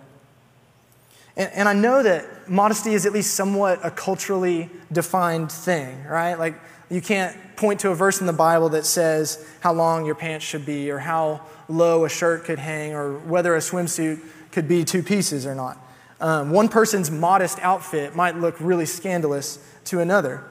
And, 1.36 1.50
and, 1.52 1.68
I 1.68 1.72
know 1.72 2.02
that 2.02 2.48
modesty 2.48 2.92
is 2.92 3.06
at 3.06 3.12
least 3.12 3.34
somewhat 3.34 3.80
a 3.82 3.90
culturally 3.90 4.68
defined 4.92 5.50
thing, 5.50 6.04
right? 6.04 6.34
Like, 6.34 6.54
you 6.92 7.00
can't 7.00 7.34
point 7.56 7.80
to 7.80 7.90
a 7.90 7.94
verse 7.94 8.20
in 8.20 8.26
the 8.26 8.32
Bible 8.34 8.68
that 8.70 8.84
says 8.84 9.44
how 9.60 9.72
long 9.72 10.04
your 10.04 10.14
pants 10.14 10.44
should 10.44 10.66
be, 10.66 10.90
or 10.90 10.98
how 10.98 11.40
low 11.68 12.04
a 12.04 12.08
shirt 12.08 12.44
could 12.44 12.58
hang, 12.58 12.92
or 12.92 13.18
whether 13.20 13.54
a 13.56 13.60
swimsuit 13.60 14.20
could 14.50 14.68
be 14.68 14.84
two 14.84 15.02
pieces 15.02 15.46
or 15.46 15.54
not. 15.54 15.78
Um, 16.20 16.50
one 16.50 16.68
person's 16.68 17.10
modest 17.10 17.58
outfit 17.60 18.14
might 18.14 18.36
look 18.36 18.56
really 18.60 18.84
scandalous 18.84 19.58
to 19.86 20.00
another. 20.00 20.44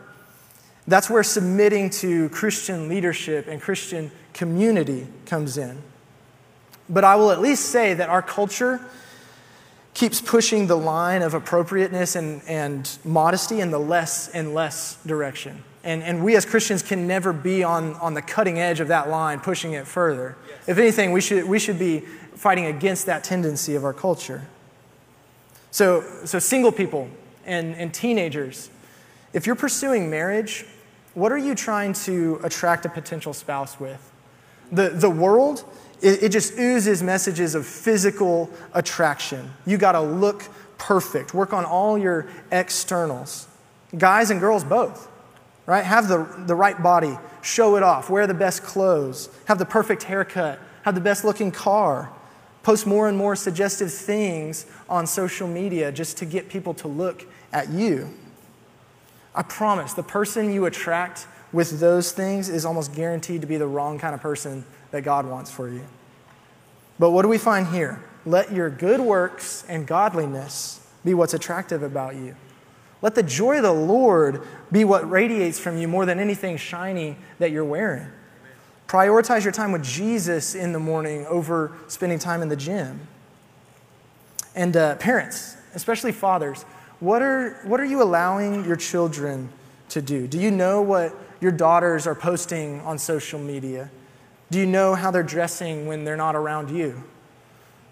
That's 0.87 1.09
where 1.09 1.21
submitting 1.21 1.91
to 1.91 2.29
Christian 2.29 2.89
leadership 2.89 3.47
and 3.47 3.61
Christian 3.61 4.11
community 4.33 5.07
comes 5.27 5.57
in. 5.57 5.81
But 6.89 7.03
I 7.03 7.15
will 7.15 7.31
at 7.31 7.39
least 7.39 7.67
say 7.67 7.93
that 7.93 8.09
our 8.09 8.23
culture 8.23 8.81
keeps 9.93 10.19
pushing 10.19 10.65
the 10.67 10.75
line 10.75 11.21
of 11.21 11.35
appropriateness 11.35 12.15
and, 12.15 12.41
and 12.47 12.97
modesty 13.05 13.61
in 13.61 13.69
the 13.69 13.79
less 13.79 14.27
and 14.29 14.53
less 14.55 14.97
direction. 15.05 15.63
And, 15.83 16.03
and 16.03 16.23
we 16.23 16.35
as 16.35 16.45
Christians 16.45 16.83
can 16.83 17.07
never 17.07 17.33
be 17.33 17.63
on, 17.63 17.95
on 17.95 18.13
the 18.13 18.21
cutting 18.21 18.59
edge 18.59 18.79
of 18.79 18.89
that 18.89 19.09
line, 19.09 19.39
pushing 19.39 19.73
it 19.73 19.87
further. 19.87 20.37
Yes. 20.47 20.69
If 20.69 20.77
anything, 20.77 21.11
we 21.11 21.21
should, 21.21 21.45
we 21.45 21.57
should 21.57 21.79
be 21.79 22.01
fighting 22.35 22.65
against 22.65 23.07
that 23.07 23.23
tendency 23.23 23.75
of 23.75 23.83
our 23.83 23.93
culture. 23.93 24.47
So, 25.71 26.03
so 26.25 26.37
single 26.37 26.71
people 26.71 27.09
and, 27.45 27.75
and 27.75 27.93
teenagers, 27.93 28.69
if 29.33 29.47
you're 29.47 29.55
pursuing 29.55 30.09
marriage, 30.09 30.65
what 31.13 31.31
are 31.31 31.37
you 31.37 31.55
trying 31.55 31.93
to 31.93 32.39
attract 32.43 32.85
a 32.85 32.89
potential 32.89 33.33
spouse 33.33 33.79
with? 33.79 34.11
The, 34.71 34.89
the 34.89 35.09
world, 35.09 35.63
it, 36.01 36.23
it 36.23 36.29
just 36.29 36.57
oozes 36.57 37.03
messages 37.03 37.55
of 37.55 37.65
physical 37.65 38.49
attraction. 38.73 39.51
You 39.65 39.77
got 39.77 39.93
to 39.93 40.01
look 40.01 40.43
perfect, 40.77 41.33
work 41.33 41.53
on 41.53 41.65
all 41.65 41.97
your 41.97 42.27
externals. 42.51 43.47
Guys 43.97 44.31
and 44.31 44.39
girls 44.39 44.63
both, 44.63 45.09
right? 45.71 45.85
Have 45.85 46.09
the, 46.09 46.27
the 46.47 46.53
right 46.53 46.83
body, 46.83 47.17
show 47.41 47.77
it 47.77 47.83
off, 47.83 48.09
wear 48.09 48.27
the 48.27 48.33
best 48.33 48.61
clothes, 48.61 49.29
have 49.45 49.57
the 49.57 49.65
perfect 49.65 50.03
haircut, 50.03 50.59
have 50.81 50.95
the 50.95 51.01
best 51.01 51.23
looking 51.23 51.49
car, 51.49 52.11
post 52.61 52.85
more 52.85 53.07
and 53.07 53.17
more 53.17 53.37
suggestive 53.37 53.89
things 53.89 54.65
on 54.89 55.07
social 55.07 55.47
media 55.47 55.89
just 55.89 56.17
to 56.17 56.25
get 56.25 56.49
people 56.49 56.73
to 56.73 56.89
look 56.89 57.25
at 57.53 57.69
you. 57.69 58.09
I 59.33 59.43
promise, 59.43 59.93
the 59.93 60.03
person 60.03 60.51
you 60.51 60.65
attract 60.65 61.25
with 61.53 61.79
those 61.79 62.11
things 62.11 62.49
is 62.49 62.65
almost 62.65 62.93
guaranteed 62.93 63.39
to 63.39 63.47
be 63.47 63.55
the 63.55 63.65
wrong 63.65 63.97
kind 63.97 64.13
of 64.13 64.19
person 64.19 64.65
that 64.91 65.03
God 65.03 65.25
wants 65.25 65.49
for 65.49 65.69
you. 65.69 65.85
But 66.99 67.11
what 67.11 67.21
do 67.21 67.29
we 67.29 67.37
find 67.37 67.65
here? 67.67 68.03
Let 68.25 68.51
your 68.51 68.69
good 68.69 68.99
works 68.99 69.63
and 69.69 69.87
godliness 69.87 70.85
be 71.05 71.13
what's 71.13 71.33
attractive 71.33 71.81
about 71.81 72.15
you. 72.15 72.35
Let 73.01 73.15
the 73.15 73.23
joy 73.23 73.57
of 73.57 73.63
the 73.63 73.73
Lord 73.73 74.41
be 74.71 74.83
what 74.83 75.09
radiates 75.09 75.59
from 75.59 75.77
you 75.77 75.87
more 75.87 76.05
than 76.05 76.19
anything 76.19 76.57
shiny 76.57 77.17
that 77.39 77.51
you're 77.51 77.65
wearing. 77.65 78.07
Prioritize 78.87 79.43
your 79.43 79.53
time 79.53 79.71
with 79.71 79.83
Jesus 79.83 80.53
in 80.53 80.73
the 80.73 80.79
morning 80.79 81.25
over 81.27 81.71
spending 81.87 82.19
time 82.19 82.41
in 82.41 82.49
the 82.49 82.55
gym. 82.55 82.99
And 84.53 84.75
uh, 84.75 84.95
parents, 84.95 85.55
especially 85.73 86.11
fathers, 86.11 86.63
what 86.99 87.21
are, 87.21 87.59
what 87.63 87.79
are 87.79 87.85
you 87.85 88.03
allowing 88.03 88.65
your 88.65 88.75
children 88.75 89.49
to 89.89 90.01
do? 90.01 90.27
Do 90.27 90.37
you 90.37 90.51
know 90.51 90.81
what 90.81 91.15
your 91.39 91.51
daughters 91.51 92.05
are 92.05 92.13
posting 92.13 92.81
on 92.81 92.99
social 92.99 93.39
media? 93.39 93.89
Do 94.51 94.59
you 94.59 94.65
know 94.65 94.93
how 94.93 95.09
they're 95.09 95.23
dressing 95.23 95.87
when 95.87 96.03
they're 96.03 96.17
not 96.17 96.35
around 96.35 96.69
you? 96.69 97.03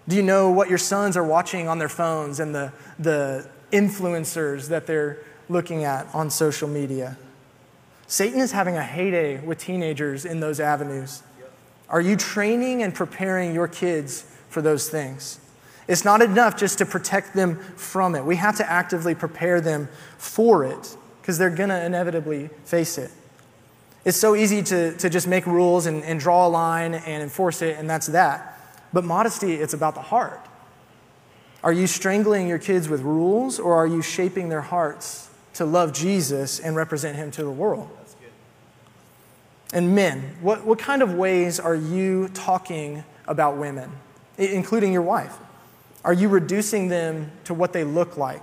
Do 0.06 0.16
you 0.16 0.22
know 0.22 0.50
what 0.50 0.68
your 0.68 0.78
sons 0.78 1.16
are 1.16 1.24
watching 1.24 1.66
on 1.66 1.78
their 1.78 1.88
phones 1.88 2.40
and 2.40 2.54
the, 2.54 2.72
the 2.98 3.48
influencers 3.72 4.68
that 4.68 4.86
they're 4.86 5.18
looking 5.48 5.84
at 5.84 6.06
on 6.14 6.30
social 6.30 6.68
media? 6.68 7.16
Satan 8.06 8.40
is 8.40 8.52
having 8.52 8.76
a 8.76 8.82
heyday 8.82 9.38
with 9.40 9.58
teenagers 9.58 10.24
in 10.24 10.40
those 10.40 10.58
avenues. 10.58 11.22
Are 11.88 12.00
you 12.00 12.16
training 12.16 12.82
and 12.82 12.94
preparing 12.94 13.54
your 13.54 13.68
kids 13.68 14.24
for 14.48 14.62
those 14.62 14.88
things? 14.88 15.40
It's 15.88 16.04
not 16.04 16.22
enough 16.22 16.56
just 16.56 16.78
to 16.78 16.86
protect 16.86 17.34
them 17.34 17.56
from 17.76 18.14
it. 18.14 18.24
We 18.24 18.36
have 18.36 18.56
to 18.56 18.70
actively 18.70 19.14
prepare 19.14 19.60
them 19.60 19.88
for 20.18 20.64
it 20.64 20.96
because 21.20 21.36
they're 21.38 21.50
going 21.50 21.68
to 21.68 21.84
inevitably 21.84 22.50
face 22.64 22.96
it. 22.96 23.10
It's 24.04 24.16
so 24.16 24.34
easy 24.34 24.62
to, 24.62 24.96
to 24.96 25.10
just 25.10 25.26
make 25.26 25.46
rules 25.46 25.86
and, 25.86 26.02
and 26.04 26.18
draw 26.18 26.46
a 26.46 26.48
line 26.48 26.94
and 26.94 27.22
enforce 27.22 27.60
it, 27.60 27.76
and 27.78 27.90
that's 27.90 28.06
that. 28.08 28.58
But 28.92 29.04
modesty, 29.04 29.54
it's 29.54 29.74
about 29.74 29.94
the 29.94 30.00
heart. 30.00 30.40
Are 31.62 31.72
you 31.72 31.86
strangling 31.86 32.48
your 32.48 32.58
kids 32.58 32.88
with 32.88 33.02
rules, 33.02 33.58
or 33.58 33.74
are 33.74 33.86
you 33.86 34.00
shaping 34.00 34.48
their 34.48 34.62
hearts 34.62 35.28
to 35.54 35.64
love 35.64 35.92
Jesus 35.92 36.58
and 36.58 36.74
represent 36.74 37.16
him 37.16 37.30
to 37.32 37.44
the 37.44 37.50
world? 37.50 37.88
And 39.72 39.94
men, 39.94 40.36
what, 40.40 40.64
what 40.64 40.78
kind 40.78 41.02
of 41.02 41.14
ways 41.14 41.60
are 41.60 41.74
you 41.74 42.28
talking 42.28 43.04
about 43.28 43.56
women, 43.56 43.90
including 44.36 44.92
your 44.92 45.02
wife? 45.02 45.36
Are 46.04 46.12
you 46.12 46.28
reducing 46.28 46.88
them 46.88 47.30
to 47.44 47.54
what 47.54 47.72
they 47.72 47.84
look 47.84 48.16
like? 48.16 48.42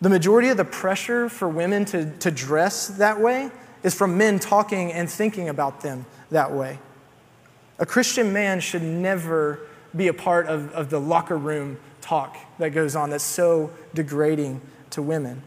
The 0.00 0.08
majority 0.08 0.48
of 0.48 0.56
the 0.56 0.64
pressure 0.64 1.28
for 1.28 1.48
women 1.48 1.84
to, 1.86 2.10
to 2.18 2.30
dress 2.30 2.88
that 2.88 3.20
way 3.20 3.50
is 3.82 3.94
from 3.94 4.16
men 4.16 4.38
talking 4.38 4.92
and 4.92 5.10
thinking 5.10 5.48
about 5.48 5.80
them 5.80 6.06
that 6.30 6.52
way. 6.52 6.78
A 7.78 7.86
Christian 7.86 8.32
man 8.32 8.60
should 8.60 8.82
never 8.82 9.60
be 9.94 10.08
a 10.08 10.14
part 10.14 10.46
of, 10.46 10.70
of 10.72 10.90
the 10.90 11.00
locker 11.00 11.36
room 11.36 11.78
talk 12.06 12.36
that 12.58 12.70
goes 12.70 12.94
on 12.94 13.10
that's 13.10 13.24
so 13.24 13.70
degrading 13.94 14.60
to 14.90 15.02
women. 15.02 15.42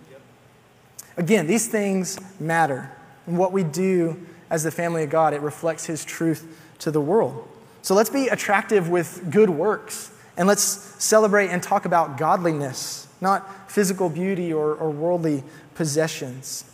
Again, 1.15 1.47
these 1.47 1.67
things 1.67 2.19
matter. 2.39 2.91
And 3.25 3.37
what 3.37 3.51
we 3.51 3.63
do 3.63 4.25
as 4.49 4.63
the 4.63 4.71
family 4.71 5.03
of 5.03 5.09
God, 5.09 5.33
it 5.33 5.41
reflects 5.41 5.85
His 5.85 6.03
truth 6.03 6.59
to 6.79 6.91
the 6.91 7.01
world. 7.01 7.47
So 7.81 7.95
let's 7.95 8.09
be 8.09 8.27
attractive 8.27 8.89
with 8.89 9.31
good 9.31 9.49
works. 9.49 10.11
And 10.37 10.47
let's 10.47 10.63
celebrate 11.03 11.49
and 11.49 11.61
talk 11.61 11.85
about 11.85 12.17
godliness, 12.17 13.07
not 13.21 13.71
physical 13.71 14.09
beauty 14.09 14.53
or, 14.53 14.73
or 14.73 14.89
worldly 14.89 15.43
possessions. 15.75 16.65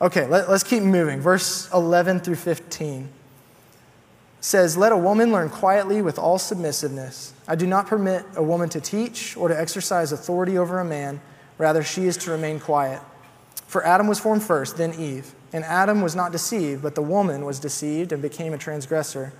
Okay, 0.00 0.26
let, 0.26 0.48
us 0.48 0.62
keep 0.62 0.82
moving. 0.82 1.20
Verse 1.20 1.68
11 1.72 2.20
through 2.20 2.36
15 2.36 3.08
says, 4.40 4.76
Let 4.76 4.92
a 4.92 4.96
woman 4.96 5.32
learn 5.32 5.50
quietly 5.50 6.02
with 6.02 6.18
all 6.18 6.38
submissiveness. 6.38 7.32
I 7.46 7.54
do 7.54 7.66
not 7.66 7.86
permit 7.86 8.24
a 8.36 8.42
woman 8.42 8.68
to 8.70 8.80
teach 8.80 9.36
or 9.36 9.48
to 9.48 9.58
exercise 9.58 10.12
authority 10.12 10.58
over 10.58 10.78
a 10.78 10.84
man. 10.84 11.20
Rather, 11.56 11.82
she 11.82 12.06
is 12.06 12.16
to 12.18 12.30
remain 12.30 12.60
quiet. 12.60 13.00
For 13.66 13.84
Adam 13.84 14.06
was 14.06 14.18
formed 14.18 14.42
first, 14.42 14.76
then 14.76 14.94
Eve. 14.94 15.34
And 15.52 15.64
Adam 15.64 16.02
was 16.02 16.14
not 16.14 16.32
deceived, 16.32 16.82
but 16.82 16.94
the 16.94 17.02
woman 17.02 17.44
was 17.44 17.58
deceived 17.58 18.12
and 18.12 18.22
became 18.22 18.52
a 18.52 18.58
transgressor. 18.58 19.32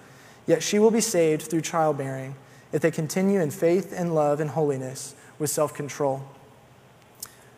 Yet 0.46 0.62
she 0.62 0.78
will 0.78 0.90
be 0.90 1.00
saved 1.00 1.42
through 1.42 1.60
childbearing 1.60 2.34
if 2.72 2.82
they 2.82 2.90
continue 2.90 3.40
in 3.40 3.50
faith 3.50 3.92
and 3.94 4.14
love 4.14 4.40
and 4.40 4.50
holiness 4.50 5.14
with 5.38 5.50
self 5.50 5.74
control. 5.74 6.22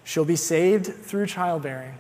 She'll 0.05 0.25
be 0.25 0.37
saved 0.37 0.87
through 0.87 1.27
childbearing. 1.27 1.95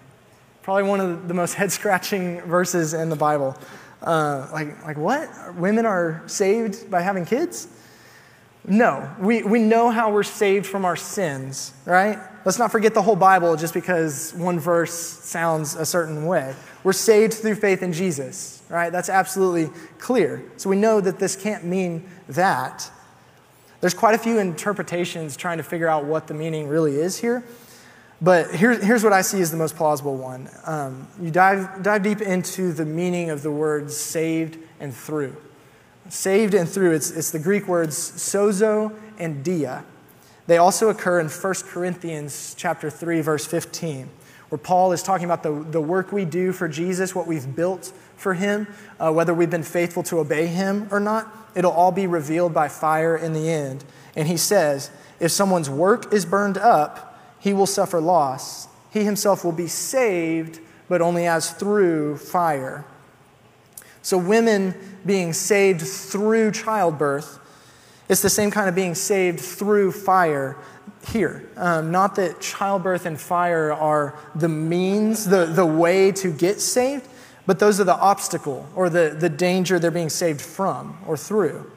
Probably 0.62 0.82
one 0.82 1.00
of 1.00 1.28
the 1.28 1.34
most 1.34 1.54
head 1.60 1.72
scratching 1.72 2.40
verses 2.42 2.92
in 2.94 3.08
the 3.08 3.16
Bible. 3.16 3.56
Uh, 4.02 4.48
like, 4.52 4.84
like, 4.84 4.96
what? 4.96 5.54
Women 5.56 5.86
are 5.86 6.22
saved 6.26 6.90
by 6.90 7.02
having 7.02 7.24
kids? 7.24 7.68
No. 8.66 9.14
We, 9.18 9.42
we 9.42 9.60
know 9.60 9.90
how 9.90 10.12
we're 10.12 10.22
saved 10.22 10.66
from 10.66 10.84
our 10.84 10.96
sins, 10.96 11.72
right? 11.84 12.18
Let's 12.44 12.58
not 12.58 12.72
forget 12.72 12.94
the 12.94 13.02
whole 13.02 13.16
Bible 13.16 13.56
just 13.56 13.74
because 13.74 14.32
one 14.34 14.58
verse 14.58 14.92
sounds 14.92 15.74
a 15.74 15.84
certain 15.84 16.26
way. 16.26 16.54
We're 16.82 16.92
saved 16.92 17.34
through 17.34 17.56
faith 17.56 17.82
in 17.82 17.92
Jesus, 17.92 18.62
right? 18.70 18.90
That's 18.90 19.10
absolutely 19.10 19.70
clear. 19.98 20.42
So 20.56 20.70
we 20.70 20.76
know 20.76 21.00
that 21.00 21.18
this 21.18 21.36
can't 21.36 21.64
mean 21.64 22.08
that. 22.28 22.90
There's 23.80 23.94
quite 23.94 24.14
a 24.14 24.18
few 24.18 24.38
interpretations 24.38 25.36
trying 25.36 25.58
to 25.58 25.62
figure 25.62 25.88
out 25.88 26.04
what 26.04 26.26
the 26.26 26.34
meaning 26.34 26.68
really 26.68 26.96
is 26.96 27.18
here. 27.18 27.44
But 28.22 28.54
here, 28.54 28.78
here's 28.78 29.02
what 29.02 29.14
I 29.14 29.22
see 29.22 29.40
as 29.40 29.50
the 29.50 29.56
most 29.56 29.76
plausible 29.76 30.16
one. 30.16 30.48
Um, 30.66 31.08
you 31.20 31.30
dive, 31.30 31.82
dive 31.82 32.02
deep 32.02 32.20
into 32.20 32.72
the 32.72 32.84
meaning 32.84 33.30
of 33.30 33.42
the 33.42 33.50
words 33.50 33.96
saved 33.96 34.58
and 34.78 34.94
through. 34.94 35.36
Saved 36.10 36.54
and 36.54 36.68
through, 36.68 36.92
it's, 36.92 37.10
it's 37.10 37.30
the 37.30 37.38
Greek 37.38 37.66
words 37.66 37.96
sozo 37.96 38.94
and 39.18 39.42
dia. 39.42 39.84
They 40.46 40.58
also 40.58 40.90
occur 40.90 41.20
in 41.20 41.28
1 41.28 41.54
Corinthians 41.68 42.54
chapter 42.58 42.90
3, 42.90 43.20
verse 43.22 43.46
15, 43.46 44.10
where 44.48 44.58
Paul 44.58 44.92
is 44.92 45.02
talking 45.02 45.24
about 45.24 45.42
the, 45.42 45.52
the 45.52 45.80
work 45.80 46.12
we 46.12 46.24
do 46.24 46.52
for 46.52 46.68
Jesus, 46.68 47.14
what 47.14 47.26
we've 47.26 47.54
built 47.54 47.92
for 48.16 48.34
him, 48.34 48.66
uh, 48.98 49.12
whether 49.12 49.32
we've 49.32 49.50
been 49.50 49.62
faithful 49.62 50.02
to 50.04 50.18
obey 50.18 50.46
him 50.46 50.88
or 50.90 51.00
not. 51.00 51.34
It'll 51.54 51.72
all 51.72 51.92
be 51.92 52.06
revealed 52.06 52.52
by 52.52 52.68
fire 52.68 53.16
in 53.16 53.32
the 53.32 53.48
end. 53.48 53.84
And 54.14 54.28
he 54.28 54.36
says, 54.36 54.90
if 55.20 55.30
someone's 55.30 55.70
work 55.70 56.12
is 56.12 56.26
burned 56.26 56.58
up, 56.58 57.09
he 57.40 57.52
will 57.52 57.66
suffer 57.66 58.00
loss. 58.00 58.68
He 58.92 59.04
himself 59.04 59.44
will 59.44 59.52
be 59.52 59.66
saved, 59.66 60.60
but 60.88 61.00
only 61.00 61.26
as 61.26 61.50
through 61.50 62.18
fire. 62.18 62.84
So, 64.02 64.16
women 64.16 64.74
being 65.04 65.32
saved 65.32 65.82
through 65.82 66.52
childbirth, 66.52 67.38
it's 68.08 68.22
the 68.22 68.30
same 68.30 68.50
kind 68.50 68.68
of 68.68 68.74
being 68.74 68.94
saved 68.94 69.40
through 69.40 69.92
fire 69.92 70.56
here. 71.08 71.48
Um, 71.56 71.90
not 71.90 72.16
that 72.16 72.40
childbirth 72.40 73.06
and 73.06 73.20
fire 73.20 73.72
are 73.72 74.18
the 74.34 74.48
means, 74.48 75.24
the, 75.24 75.46
the 75.46 75.66
way 75.66 76.12
to 76.12 76.32
get 76.32 76.60
saved, 76.60 77.06
but 77.46 77.58
those 77.58 77.80
are 77.80 77.84
the 77.84 77.96
obstacle 77.96 78.68
or 78.74 78.90
the, 78.90 79.16
the 79.18 79.28
danger 79.28 79.78
they're 79.78 79.90
being 79.90 80.10
saved 80.10 80.40
from 80.40 80.98
or 81.06 81.16
through. 81.16 81.70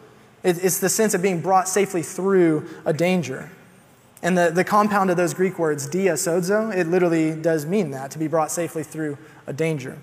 It, 0.44 0.64
it's 0.64 0.80
the 0.80 0.90
sense 0.90 1.14
of 1.14 1.22
being 1.22 1.42
brought 1.42 1.68
safely 1.68 2.04
through 2.04 2.68
a 2.86 2.94
danger. 2.94 3.50
And 4.24 4.38
the, 4.38 4.50
the 4.50 4.64
compound 4.64 5.12
of 5.12 5.18
those 5.18 5.34
Greek 5.34 5.60
words, 5.60 5.86
dia 5.86 6.14
sozo, 6.14 6.74
it 6.76 6.88
literally 6.88 7.36
does 7.36 7.66
mean 7.66 7.92
that, 7.92 8.10
to 8.12 8.18
be 8.18 8.28
brought 8.28 8.52
safely 8.52 8.82
through 8.82 9.18
a 9.46 9.54
danger. 9.54 10.00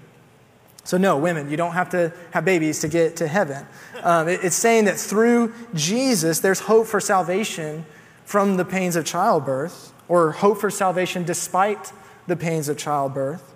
So, 0.85 0.99
no, 0.99 1.17
women, 1.17 1.51
you 1.51 1.57
don't 1.57 1.73
have 1.73 1.89
to 1.91 2.13
have 2.33 2.45
babies 2.45 2.81
to 2.81 2.89
get 2.89 3.17
to 3.17 3.27
heaven. 3.27 3.67
Um, 4.03 4.29
it, 4.29 4.41
it's 4.43 4.57
saying 4.57 4.85
that 4.85 4.99
through 4.99 5.55
Jesus, 5.75 6.41
there's 6.41 6.61
hope 6.61 6.87
for 6.87 7.01
salvation 7.01 7.87
from 8.25 8.59
the 8.59 8.65
pains 8.65 8.95
of 8.95 9.07
childbirth, 9.07 9.93
or 10.07 10.33
hope 10.33 10.59
for 10.61 10.71
salvation 10.71 11.25
despite 11.25 11.93
the 12.27 12.37
pains 12.37 12.69
of 12.69 12.77
childbirth. 12.77 13.55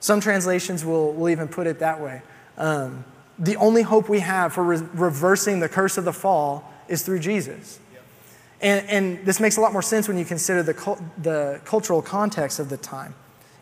Some 0.00 0.20
translations 0.20 0.82
will, 0.82 1.12
will 1.12 1.28
even 1.28 1.46
put 1.46 1.66
it 1.66 1.78
that 1.80 2.00
way. 2.00 2.22
Um, 2.56 3.04
the 3.38 3.56
only 3.56 3.82
hope 3.82 4.08
we 4.08 4.20
have 4.20 4.54
for 4.54 4.64
re- 4.64 4.82
reversing 4.94 5.60
the 5.60 5.68
curse 5.68 5.98
of 5.98 6.04
the 6.06 6.12
fall 6.12 6.72
is 6.88 7.02
through 7.02 7.18
Jesus. 7.18 7.78
And, 8.60 8.88
and 8.88 9.26
this 9.26 9.40
makes 9.40 9.56
a 9.56 9.60
lot 9.60 9.72
more 9.72 9.82
sense 9.82 10.06
when 10.06 10.18
you 10.18 10.24
consider 10.24 10.62
the, 10.62 10.98
the 11.18 11.60
cultural 11.64 12.02
context 12.02 12.58
of 12.58 12.68
the 12.68 12.76
time. 12.76 13.14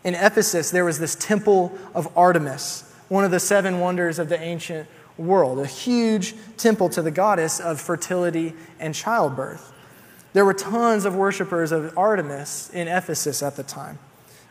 In 0.03 0.15
Ephesus, 0.15 0.71
there 0.71 0.85
was 0.85 0.99
this 0.99 1.15
temple 1.15 1.77
of 1.93 2.07
Artemis, 2.17 2.83
one 3.07 3.23
of 3.23 3.31
the 3.31 3.39
seven 3.39 3.79
wonders 3.79 4.19
of 4.19 4.29
the 4.29 4.39
ancient 4.39 4.87
world, 5.17 5.59
a 5.59 5.65
huge 5.65 6.33
temple 6.57 6.89
to 6.89 7.01
the 7.01 7.11
goddess 7.11 7.59
of 7.59 7.79
fertility 7.79 8.53
and 8.79 8.95
childbirth. 8.95 9.73
There 10.33 10.45
were 10.45 10.53
tons 10.53 11.05
of 11.05 11.15
worshippers 11.15 11.71
of 11.71 11.97
Artemis 11.97 12.69
in 12.73 12.87
Ephesus 12.87 13.41
at 13.41 13.55
the 13.55 13.63
time. 13.63 13.99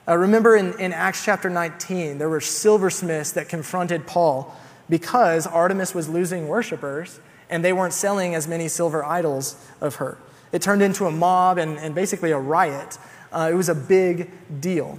Uh, 0.06 0.16
remember 0.16 0.56
in, 0.56 0.78
in 0.80 0.92
Acts 0.92 1.24
chapter 1.24 1.50
19, 1.50 2.18
there 2.18 2.28
were 2.28 2.40
silversmiths 2.40 3.32
that 3.32 3.48
confronted 3.48 4.06
Paul 4.06 4.54
because 4.88 5.46
Artemis 5.46 5.94
was 5.94 6.08
losing 6.08 6.48
worshippers 6.48 7.20
and 7.50 7.64
they 7.64 7.72
weren't 7.72 7.92
selling 7.92 8.34
as 8.34 8.48
many 8.48 8.68
silver 8.68 9.04
idols 9.04 9.56
of 9.80 9.96
her. 9.96 10.18
It 10.52 10.62
turned 10.62 10.82
into 10.82 11.06
a 11.06 11.10
mob 11.10 11.58
and, 11.58 11.78
and 11.78 11.94
basically 11.94 12.30
a 12.30 12.38
riot. 12.38 12.98
Uh, 13.32 13.48
it 13.50 13.54
was 13.54 13.68
a 13.68 13.74
big 13.74 14.30
deal. 14.60 14.98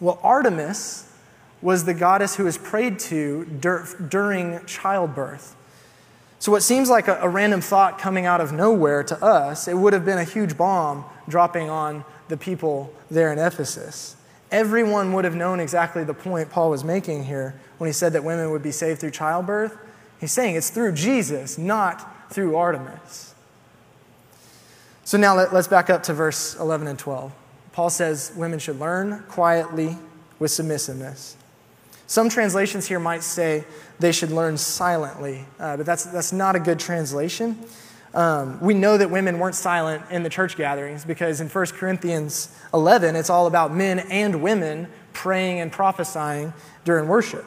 Well, 0.00 0.18
Artemis 0.22 1.12
was 1.62 1.84
the 1.84 1.94
goddess 1.94 2.36
who 2.36 2.44
was 2.44 2.58
prayed 2.58 2.98
to 2.98 3.44
dur- 3.44 3.86
during 4.08 4.64
childbirth. 4.66 5.54
So, 6.38 6.52
what 6.52 6.62
seems 6.62 6.90
like 6.90 7.08
a, 7.08 7.18
a 7.22 7.28
random 7.28 7.60
thought 7.60 7.98
coming 7.98 8.26
out 8.26 8.40
of 8.40 8.52
nowhere 8.52 9.02
to 9.04 9.24
us, 9.24 9.68
it 9.68 9.76
would 9.76 9.92
have 9.92 10.04
been 10.04 10.18
a 10.18 10.24
huge 10.24 10.56
bomb 10.56 11.04
dropping 11.28 11.70
on 11.70 12.04
the 12.28 12.36
people 12.36 12.92
there 13.10 13.32
in 13.32 13.38
Ephesus. 13.38 14.16
Everyone 14.50 15.12
would 15.14 15.24
have 15.24 15.34
known 15.34 15.60
exactly 15.60 16.04
the 16.04 16.14
point 16.14 16.50
Paul 16.50 16.70
was 16.70 16.84
making 16.84 17.24
here 17.24 17.58
when 17.78 17.88
he 17.88 17.92
said 17.92 18.12
that 18.12 18.22
women 18.22 18.50
would 18.50 18.62
be 18.62 18.70
saved 18.70 19.00
through 19.00 19.10
childbirth. 19.10 19.76
He's 20.20 20.32
saying 20.32 20.56
it's 20.56 20.70
through 20.70 20.92
Jesus, 20.92 21.58
not 21.58 22.32
through 22.32 22.56
Artemis. 22.56 23.34
So 25.06 25.16
now 25.16 25.36
let, 25.36 25.52
us 25.52 25.68
back 25.68 25.88
up 25.88 26.02
to 26.02 26.14
verse 26.14 26.56
11 26.56 26.88
and 26.88 26.98
12. 26.98 27.32
Paul 27.70 27.90
says 27.90 28.32
women 28.34 28.58
should 28.58 28.80
learn 28.80 29.22
quietly 29.28 29.96
with 30.40 30.50
submissiveness. 30.50 31.36
Some 32.08 32.28
translations 32.28 32.88
here 32.88 32.98
might 32.98 33.22
say 33.22 33.64
they 34.00 34.10
should 34.10 34.32
learn 34.32 34.58
silently, 34.58 35.44
uh, 35.60 35.76
but 35.76 35.86
that's, 35.86 36.06
that's 36.06 36.32
not 36.32 36.56
a 36.56 36.58
good 36.58 36.80
translation. 36.80 37.56
Um, 38.14 38.60
we 38.60 38.74
know 38.74 38.98
that 38.98 39.08
women 39.08 39.38
weren't 39.38 39.54
silent 39.54 40.02
in 40.10 40.24
the 40.24 40.28
church 40.28 40.56
gatherings 40.56 41.04
because 41.04 41.40
in 41.40 41.48
1 41.48 41.66
Corinthians 41.66 42.52
11, 42.74 43.14
it's 43.14 43.30
all 43.30 43.46
about 43.46 43.72
men 43.72 44.00
and 44.10 44.42
women 44.42 44.88
praying 45.12 45.60
and 45.60 45.70
prophesying 45.70 46.52
during 46.84 47.06
worship. 47.06 47.44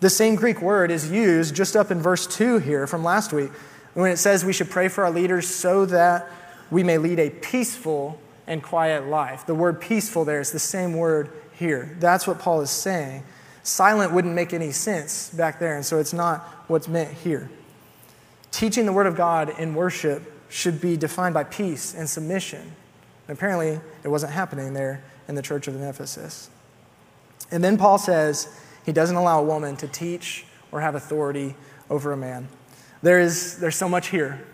The 0.00 0.10
same 0.10 0.34
Greek 0.34 0.60
word 0.60 0.90
is 0.90 1.10
used 1.10 1.56
just 1.56 1.76
up 1.76 1.90
in 1.90 2.02
verse 2.02 2.26
2 2.26 2.58
here 2.58 2.86
from 2.86 3.02
last 3.02 3.32
week 3.32 3.52
when 3.96 4.10
it 4.10 4.18
says 4.18 4.44
we 4.44 4.52
should 4.52 4.68
pray 4.68 4.88
for 4.88 5.04
our 5.04 5.10
leaders 5.10 5.48
so 5.48 5.86
that 5.86 6.28
we 6.70 6.82
may 6.82 6.98
lead 6.98 7.18
a 7.18 7.30
peaceful 7.30 8.20
and 8.46 8.62
quiet 8.62 9.06
life. 9.06 9.46
The 9.46 9.54
word 9.54 9.80
peaceful 9.80 10.26
there 10.26 10.40
is 10.40 10.52
the 10.52 10.58
same 10.58 10.92
word 10.92 11.32
here. 11.54 11.96
That's 11.98 12.26
what 12.26 12.38
Paul 12.38 12.60
is 12.60 12.70
saying. 12.70 13.22
Silent 13.62 14.12
wouldn't 14.12 14.34
make 14.34 14.52
any 14.52 14.70
sense 14.70 15.30
back 15.30 15.58
there, 15.58 15.76
and 15.76 15.84
so 15.84 15.98
it's 15.98 16.12
not 16.12 16.40
what's 16.68 16.88
meant 16.88 17.10
here. 17.10 17.48
Teaching 18.50 18.84
the 18.84 18.92
Word 18.92 19.06
of 19.06 19.16
God 19.16 19.58
in 19.58 19.74
worship 19.74 20.22
should 20.50 20.80
be 20.80 20.96
defined 20.96 21.34
by 21.34 21.44
peace 21.44 21.94
and 21.94 22.08
submission. 22.08 22.60
And 23.26 23.36
apparently, 23.36 23.80
it 24.04 24.08
wasn't 24.08 24.32
happening 24.32 24.74
there 24.74 25.02
in 25.26 25.34
the 25.34 25.42
church 25.42 25.68
of 25.68 25.80
Ephesus. 25.80 26.50
And 27.50 27.64
then 27.64 27.78
Paul 27.78 27.98
says 27.98 28.60
he 28.84 28.92
doesn't 28.92 29.16
allow 29.16 29.40
a 29.40 29.44
woman 29.44 29.76
to 29.78 29.88
teach 29.88 30.44
or 30.70 30.82
have 30.82 30.94
authority 30.94 31.54
over 31.90 32.12
a 32.12 32.16
man. 32.16 32.48
There 33.02 33.20
is, 33.20 33.58
there's 33.58 33.76
so 33.76 33.88
much 33.88 34.08
here. 34.08 34.44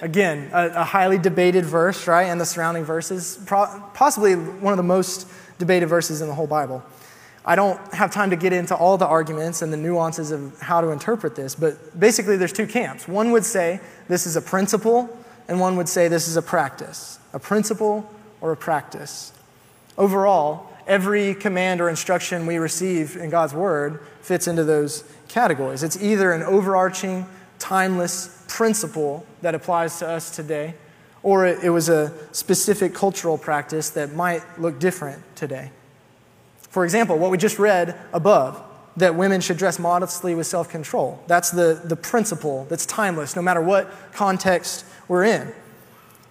Again, 0.00 0.50
a, 0.52 0.66
a 0.68 0.84
highly 0.84 1.18
debated 1.18 1.64
verse, 1.64 2.06
right? 2.06 2.24
And 2.24 2.40
the 2.40 2.44
surrounding 2.46 2.84
verses, 2.84 3.38
pro- 3.46 3.82
possibly 3.94 4.34
one 4.34 4.72
of 4.72 4.76
the 4.76 4.82
most 4.82 5.28
debated 5.58 5.86
verses 5.86 6.20
in 6.20 6.28
the 6.28 6.34
whole 6.34 6.46
Bible. 6.46 6.82
I 7.46 7.56
don't 7.56 7.78
have 7.92 8.10
time 8.10 8.30
to 8.30 8.36
get 8.36 8.52
into 8.52 8.74
all 8.74 8.96
the 8.96 9.06
arguments 9.06 9.60
and 9.60 9.72
the 9.72 9.76
nuances 9.76 10.30
of 10.30 10.58
how 10.60 10.80
to 10.80 10.88
interpret 10.88 11.36
this, 11.36 11.54
but 11.54 11.98
basically 11.98 12.36
there's 12.36 12.52
two 12.52 12.66
camps. 12.66 13.06
One 13.06 13.32
would 13.32 13.44
say 13.44 13.80
this 14.08 14.26
is 14.26 14.36
a 14.36 14.40
principle, 14.40 15.16
and 15.46 15.60
one 15.60 15.76
would 15.76 15.88
say 15.88 16.08
this 16.08 16.26
is 16.26 16.36
a 16.36 16.42
practice. 16.42 17.18
A 17.34 17.38
principle 17.38 18.10
or 18.40 18.52
a 18.52 18.56
practice. 18.56 19.32
Overall, 19.98 20.70
every 20.86 21.34
command 21.34 21.80
or 21.80 21.88
instruction 21.88 22.46
we 22.46 22.56
receive 22.56 23.16
in 23.16 23.28
God's 23.28 23.52
Word 23.52 24.00
fits 24.22 24.48
into 24.48 24.64
those 24.64 25.04
categories. 25.28 25.82
It's 25.82 26.02
either 26.02 26.32
an 26.32 26.42
overarching, 26.42 27.26
timeless 27.64 28.44
principle 28.46 29.24
that 29.40 29.54
applies 29.54 29.98
to 29.98 30.06
us 30.06 30.30
today, 30.36 30.74
or 31.22 31.46
it 31.46 31.72
was 31.72 31.88
a 31.88 32.12
specific 32.30 32.92
cultural 32.92 33.38
practice 33.38 33.88
that 33.88 34.12
might 34.12 34.42
look 34.60 34.78
different 34.78 35.22
today. 35.34 35.70
For 36.68 36.84
example, 36.84 37.16
what 37.16 37.30
we 37.30 37.38
just 37.38 37.58
read 37.58 37.98
above, 38.12 38.62
that 38.98 39.14
women 39.14 39.40
should 39.40 39.56
dress 39.56 39.78
modestly 39.78 40.34
with 40.34 40.46
self 40.46 40.68
control. 40.68 41.24
That's 41.26 41.50
the, 41.50 41.80
the 41.82 41.96
principle 41.96 42.66
that's 42.68 42.84
timeless, 42.84 43.34
no 43.34 43.40
matter 43.40 43.62
what 43.62 43.90
context 44.12 44.84
we're 45.08 45.24
in. 45.24 45.50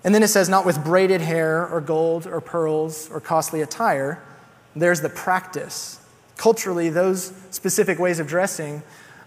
And 0.04 0.14
then 0.14 0.22
it 0.22 0.28
says, 0.28 0.50
not 0.50 0.68
with 0.68 0.84
braided 0.84 1.22
hair 1.22 1.68
or 1.68 1.82
gold 1.82 2.28
or 2.28 2.42
pearls 2.42 3.10
or 3.10 3.20
costly 3.20 3.62
attire. 3.62 4.24
There's 4.76 5.02
the 5.02 5.10
practice. 5.10 6.00
Culturally, 6.38 6.90
those 6.92 7.34
specific 7.50 7.98
ways 7.98 8.20
of 8.20 8.28
dressing 8.28 8.84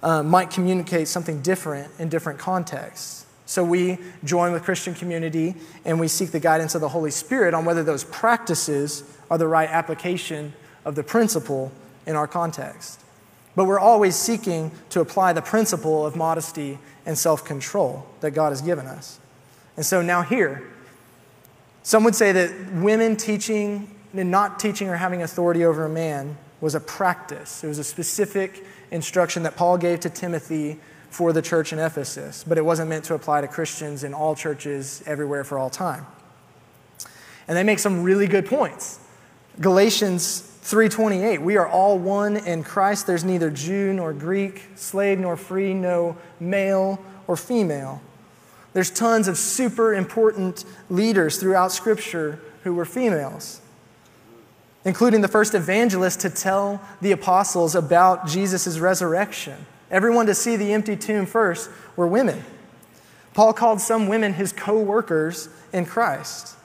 uh, 0.07 0.23
might 0.23 0.51
communicate 0.51 1.09
something 1.09 1.43
different 1.43 1.91
in 1.99 2.09
different 2.09 2.39
contexts. 2.39 3.27
So 3.45 3.65
we 3.65 3.99
join 4.23 4.53
with 4.53 4.63
the 4.63 4.65
Christian 4.65 4.95
community 4.95 5.57
and 5.85 5.99
we 5.99 6.07
seek 6.07 6.31
the 6.31 6.39
guidance 6.39 6.77
of 6.77 6.81
the 6.81 6.89
Holy 6.89 7.11
Spirit 7.11 7.55
on 7.55 7.65
whether 7.65 7.83
those 7.83 8.05
practices 8.05 9.03
are 9.29 9.37
the 9.37 9.49
right 9.49 9.69
application 9.69 10.53
of 10.85 10.95
the 10.95 11.03
principle 11.03 11.73
in 12.07 12.15
our 12.15 12.29
context. 12.29 13.01
But 13.57 13.65
we're 13.65 13.81
always 13.81 14.15
seeking 14.15 14.71
to 14.91 15.01
apply 15.01 15.33
the 15.33 15.43
principle 15.43 16.07
of 16.07 16.15
modesty 16.15 16.79
and 17.05 17.19
self 17.19 17.45
control 17.45 18.07
that 18.21 18.31
God 18.31 18.51
has 18.51 18.63
given 18.63 18.87
us. 18.87 19.19
And 19.77 19.85
so 19.85 20.03
now, 20.03 20.23
here, 20.23 20.63
some 21.83 22.05
would 22.05 22.15
say 22.15 22.31
that 22.31 22.73
women 22.75 23.17
teaching 23.17 23.91
and 24.15 24.31
not 24.31 24.61
teaching 24.61 24.89
or 24.89 24.97
having 24.97 25.23
authority 25.23 25.65
over 25.65 25.85
a 25.85 25.89
man 25.89 26.37
was 26.61 26.77
a 26.77 26.81
practice. 26.81 27.65
It 27.65 27.69
was 27.69 27.79
a 27.79 27.85
specific 27.85 28.65
instruction 28.91 29.43
that 29.45 29.57
Paul 29.57 29.79
gave 29.79 30.01
to 30.01 30.11
Timothy 30.11 30.79
for 31.11 31.33
the 31.33 31.43
church 31.43 31.73
in 31.73 31.79
Ephesus, 31.79 32.45
but 32.47 32.59
it 32.59 32.65
wasn't 32.65 32.89
meant 32.89 33.05
to 33.05 33.15
apply 33.15 33.41
to 33.41 33.49
Christians 33.49 34.05
in 34.05 34.13
all 34.13 34.35
churches 34.35 35.03
everywhere 35.07 35.45
for 35.45 35.59
all 35.59 35.71
time. 35.71 36.07
And 37.49 37.57
they 37.57 37.63
make 37.63 37.79
some 37.79 38.03
really 38.03 38.27
good 38.27 38.47
points. 38.47 38.99
Galatians 39.61 40.43
3:28 40.63 41.41
We 41.41 41.57
are 41.57 41.67
all 41.67 41.99
one 41.99 42.37
in 42.37 42.65
Christ 42.65 43.07
there's 43.07 43.25
neither 43.25 43.51
Jew 43.51 43.93
nor 43.93 44.13
Greek 44.13 44.65
slave 44.75 45.19
nor 45.19 45.37
free 45.37 45.73
no 45.73 46.17
male 46.41 46.99
or 47.27 47.37
female 47.37 48.03
There's 48.73 48.91
tons 48.91 49.29
of 49.29 49.39
super 49.39 49.95
important 49.95 50.65
leaders 50.91 51.39
throughout 51.39 51.73
scripture 51.73 52.41
who 52.65 52.75
were 52.75 52.85
females 52.85 53.61
including 54.87 55.21
the 55.21 55.29
first 55.29 55.55
evangelist 55.55 56.21
to 56.21 56.31
tell 56.31 56.81
the 57.03 57.13
apostles 57.13 57.75
about 57.75 58.27
Jesus' 58.27 58.79
resurrection 58.79 59.67
everyone 59.91 60.25
to 60.25 60.35
see 60.35 60.57
the 60.57 60.73
empty 60.73 60.97
tomb 60.97 61.27
first 61.27 61.69
were 61.95 62.07
women 62.07 62.43
Paul 63.35 63.53
called 63.53 63.83
some 63.83 64.09
women 64.09 64.33
his 64.33 64.51
co-workers 64.51 65.51
in 65.75 65.85
Christ 65.85 66.57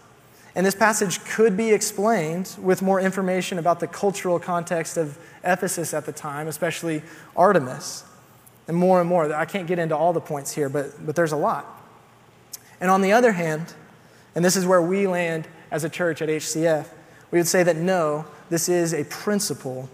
and 0.56 0.66
this 0.66 0.76
passage 0.76 1.24
could 1.24 1.56
be 1.56 1.72
explained 1.72 2.56
with 2.60 2.82
more 2.82 3.00
information 3.00 3.58
about 3.58 3.80
the 3.80 3.88
cultural 3.88 4.38
context 4.38 4.98
of 4.98 5.18
Ephesus 5.44 5.94
at 5.94 6.06
the 6.06 6.12
time, 6.12 6.48
especially 6.48 7.04
Artemis, 7.36 8.04
and 8.68 8.76
more 8.76 9.00
and 9.00 9.08
more. 9.08 9.34
I 9.34 9.46
can't 9.46 9.68
get 9.68 9.80
into 9.80 9.96
all 9.96 10.12
the 10.12 10.22
points 10.22 10.52
here, 10.52 10.68
but, 10.68 11.06
but 11.06 11.16
there's 11.16 11.32
a 11.32 11.38
lot. 11.38 11.66
And 12.82 12.92
on 12.92 13.02
the 13.02 13.14
other 13.14 13.32
hand, 13.32 13.74
and 14.36 14.44
this 14.44 14.56
is 14.56 14.66
where 14.66 14.82
we 14.82 15.08
land 15.08 15.48
as 15.72 15.84
a 15.86 15.90
church 15.90 16.22
at 16.22 16.28
HCF, 16.28 16.88
we 17.32 17.40
would 17.40 17.48
say 17.48 17.64
that 17.64 17.78
no, 17.78 18.26
this 18.50 18.70
is 18.70 18.94
a 18.94 19.06
principle. 19.06 19.90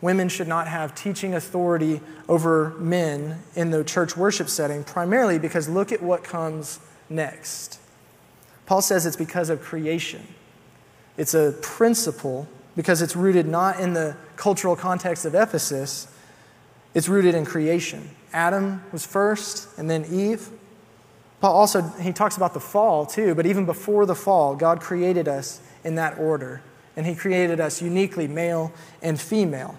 Women 0.00 0.28
should 0.28 0.48
not 0.48 0.66
have 0.66 0.94
teaching 0.94 1.34
authority 1.34 2.00
over 2.28 2.70
men 2.78 3.42
in 3.54 3.70
the 3.70 3.84
church 3.84 4.16
worship 4.16 4.48
setting, 4.48 4.82
primarily 4.84 5.38
because 5.38 5.68
look 5.68 5.92
at 5.92 6.02
what 6.02 6.24
comes 6.24 6.80
next. 7.08 7.78
Paul 8.66 8.82
says 8.82 9.06
it's 9.06 9.16
because 9.16 9.50
of 9.50 9.60
creation. 9.60 10.26
It's 11.16 11.34
a 11.34 11.54
principle 11.60 12.48
because 12.76 13.02
it's 13.02 13.16
rooted 13.16 13.46
not 13.46 13.80
in 13.80 13.92
the 13.92 14.16
cultural 14.36 14.76
context 14.76 15.24
of 15.24 15.34
Ephesus, 15.34 16.08
it's 16.94 17.08
rooted 17.08 17.34
in 17.34 17.44
creation. 17.44 18.10
Adam 18.32 18.82
was 18.92 19.04
first, 19.04 19.68
and 19.78 19.90
then 19.90 20.04
Eve. 20.10 20.48
Paul 21.40 21.54
also 21.54 21.82
he 22.00 22.12
talks 22.12 22.36
about 22.36 22.54
the 22.54 22.60
fall 22.60 23.06
too, 23.06 23.34
but 23.34 23.46
even 23.46 23.66
before 23.66 24.06
the 24.06 24.14
fall, 24.14 24.54
God 24.56 24.80
created 24.80 25.28
us 25.28 25.60
in 25.84 25.96
that 25.96 26.18
order, 26.18 26.62
and 27.00 27.06
he 27.06 27.14
created 27.14 27.60
us 27.60 27.80
uniquely 27.80 28.28
male 28.28 28.74
and 29.00 29.18
female. 29.18 29.74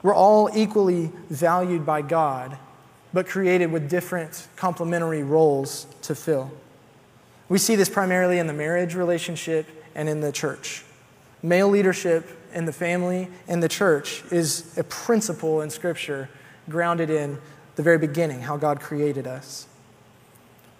We're 0.00 0.14
all 0.14 0.48
equally 0.54 1.10
valued 1.28 1.84
by 1.84 2.02
God, 2.02 2.56
but 3.12 3.26
created 3.26 3.72
with 3.72 3.90
different 3.90 4.46
complementary 4.54 5.24
roles 5.24 5.88
to 6.02 6.14
fill. 6.14 6.52
We 7.48 7.58
see 7.58 7.74
this 7.74 7.88
primarily 7.88 8.38
in 8.38 8.46
the 8.46 8.52
marriage 8.52 8.94
relationship 8.94 9.66
and 9.96 10.08
in 10.08 10.20
the 10.20 10.30
church. 10.30 10.84
Male 11.42 11.68
leadership 11.68 12.28
in 12.54 12.64
the 12.64 12.72
family 12.72 13.26
and 13.48 13.60
the 13.60 13.68
church 13.68 14.22
is 14.30 14.78
a 14.78 14.84
principle 14.84 15.62
in 15.62 15.68
Scripture 15.68 16.28
grounded 16.68 17.10
in 17.10 17.38
the 17.74 17.82
very 17.82 17.98
beginning, 17.98 18.42
how 18.42 18.56
God 18.56 18.78
created 18.78 19.26
us. 19.26 19.66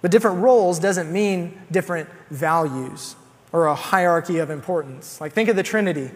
But 0.01 0.13
different 0.13 0.45
roles 0.45 0.79
doesn't 0.79 1.13
mean 1.13 1.61
different 1.73 2.09
values 2.31 3.17
or 3.53 3.67
a 3.67 3.75
hierarchy 3.75 4.39
of 4.39 4.51
importance. 4.51 5.21
Like, 5.21 5.33
think 5.33 5.49
of 5.49 5.57
the 5.57 5.63
Trinity. 5.63 6.11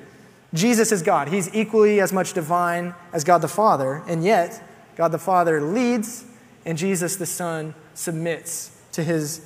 Jesus 0.53 0.93
is 0.93 1.03
God. 1.03 1.29
He's 1.29 1.53
equally 1.55 2.01
as 2.01 2.13
much 2.13 2.33
divine 2.33 2.95
as 3.13 3.25
God 3.25 3.39
the 3.39 3.49
Father, 3.49 4.03
and 4.07 4.25
yet 4.25 4.63
God 4.97 5.09
the 5.09 5.19
Father 5.19 5.61
leads, 5.61 6.25
and 6.65 6.79
Jesus 6.79 7.17
the 7.17 7.27
Son 7.27 7.75
submits 7.95 8.71
to 8.93 9.03
his 9.03 9.45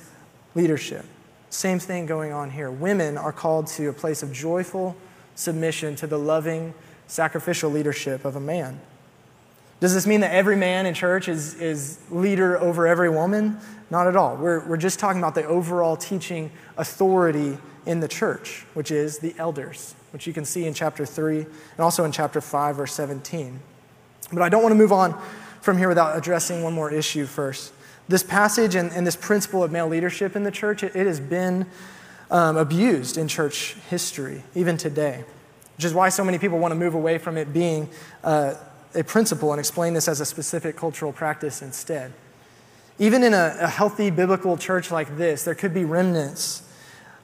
leadership. 0.53 1.05
Same 1.49 1.79
thing 1.79 2.05
going 2.05 2.31
on 2.31 2.51
here. 2.51 2.69
Women 2.69 3.17
are 3.17 3.31
called 3.31 3.67
to 3.67 3.89
a 3.89 3.93
place 3.93 4.21
of 4.21 4.31
joyful 4.31 4.95
submission 5.33 5.95
to 5.95 6.05
the 6.05 6.19
loving, 6.19 6.75
sacrificial 7.07 7.71
leadership 7.71 8.23
of 8.23 8.35
a 8.35 8.39
man. 8.39 8.79
Does 9.79 9.93
this 9.93 10.05
mean 10.05 10.19
that 10.19 10.33
every 10.33 10.57
man 10.57 10.85
in 10.85 10.93
church 10.93 11.27
is, 11.27 11.55
is 11.55 11.97
leader 12.11 12.59
over 12.59 12.85
every 12.85 13.09
woman? 13.09 13.57
Not 13.89 14.07
at 14.07 14.15
all. 14.15 14.35
We're, 14.35 14.67
we're 14.67 14.77
just 14.77 14.99
talking 14.99 15.19
about 15.19 15.35
the 15.35 15.45
overall 15.45 15.95
teaching 15.95 16.51
authority 16.77 17.57
in 17.89 18.01
the 18.01 18.07
church, 18.07 18.65
which 18.75 18.91
is 18.91 19.17
the 19.17 19.33
elders, 19.39 19.95
which 20.13 20.27
you 20.27 20.31
can 20.31 20.45
see 20.45 20.67
in 20.67 20.75
chapter 20.75 21.07
3 21.07 21.39
and 21.39 21.79
also 21.79 22.03
in 22.03 22.11
chapter 22.11 22.39
5, 22.39 22.75
verse 22.75 22.93
17. 22.93 23.59
But 24.31 24.43
I 24.43 24.49
don't 24.49 24.61
want 24.61 24.73
to 24.73 24.77
move 24.77 24.91
on 24.91 25.19
from 25.61 25.79
here 25.79 25.89
without 25.89 26.15
addressing 26.15 26.61
one 26.61 26.71
more 26.71 26.93
issue 26.93 27.25
first. 27.25 27.73
This 28.07 28.21
passage 28.21 28.75
and, 28.75 28.91
and 28.91 29.07
this 29.07 29.15
principle 29.15 29.63
of 29.63 29.71
male 29.71 29.87
leadership 29.87 30.35
in 30.35 30.43
the 30.43 30.51
church, 30.51 30.83
it, 30.83 30.95
it 30.95 31.07
has 31.07 31.19
been 31.19 31.65
um, 32.29 32.57
abused 32.57 33.17
in 33.17 33.27
church 33.27 33.73
history, 33.89 34.43
even 34.53 34.77
today. 34.77 35.23
which 35.75 35.83
is 35.83 35.91
why 35.91 36.09
so 36.09 36.23
many 36.23 36.37
people 36.37 36.59
want 36.59 36.71
to 36.71 36.75
move 36.75 36.93
away 36.93 37.17
from 37.17 37.37
it 37.37 37.51
being 37.51 37.89
uh, 38.23 38.53
a 38.93 39.03
principle 39.03 39.51
and 39.51 39.59
explain 39.59 39.95
this 39.95 40.07
as 40.07 40.21
a 40.21 40.25
specific 40.25 40.75
cultural 40.75 41.11
practice 41.11 41.63
instead. 41.63 42.13
Even 42.99 43.23
in 43.23 43.33
a, 43.33 43.57
a 43.61 43.67
healthy 43.67 44.11
biblical 44.11 44.57
church 44.57 44.91
like 44.91 45.17
this, 45.17 45.43
there 45.43 45.55
could 45.55 45.73
be 45.73 45.85
remnants 45.85 46.68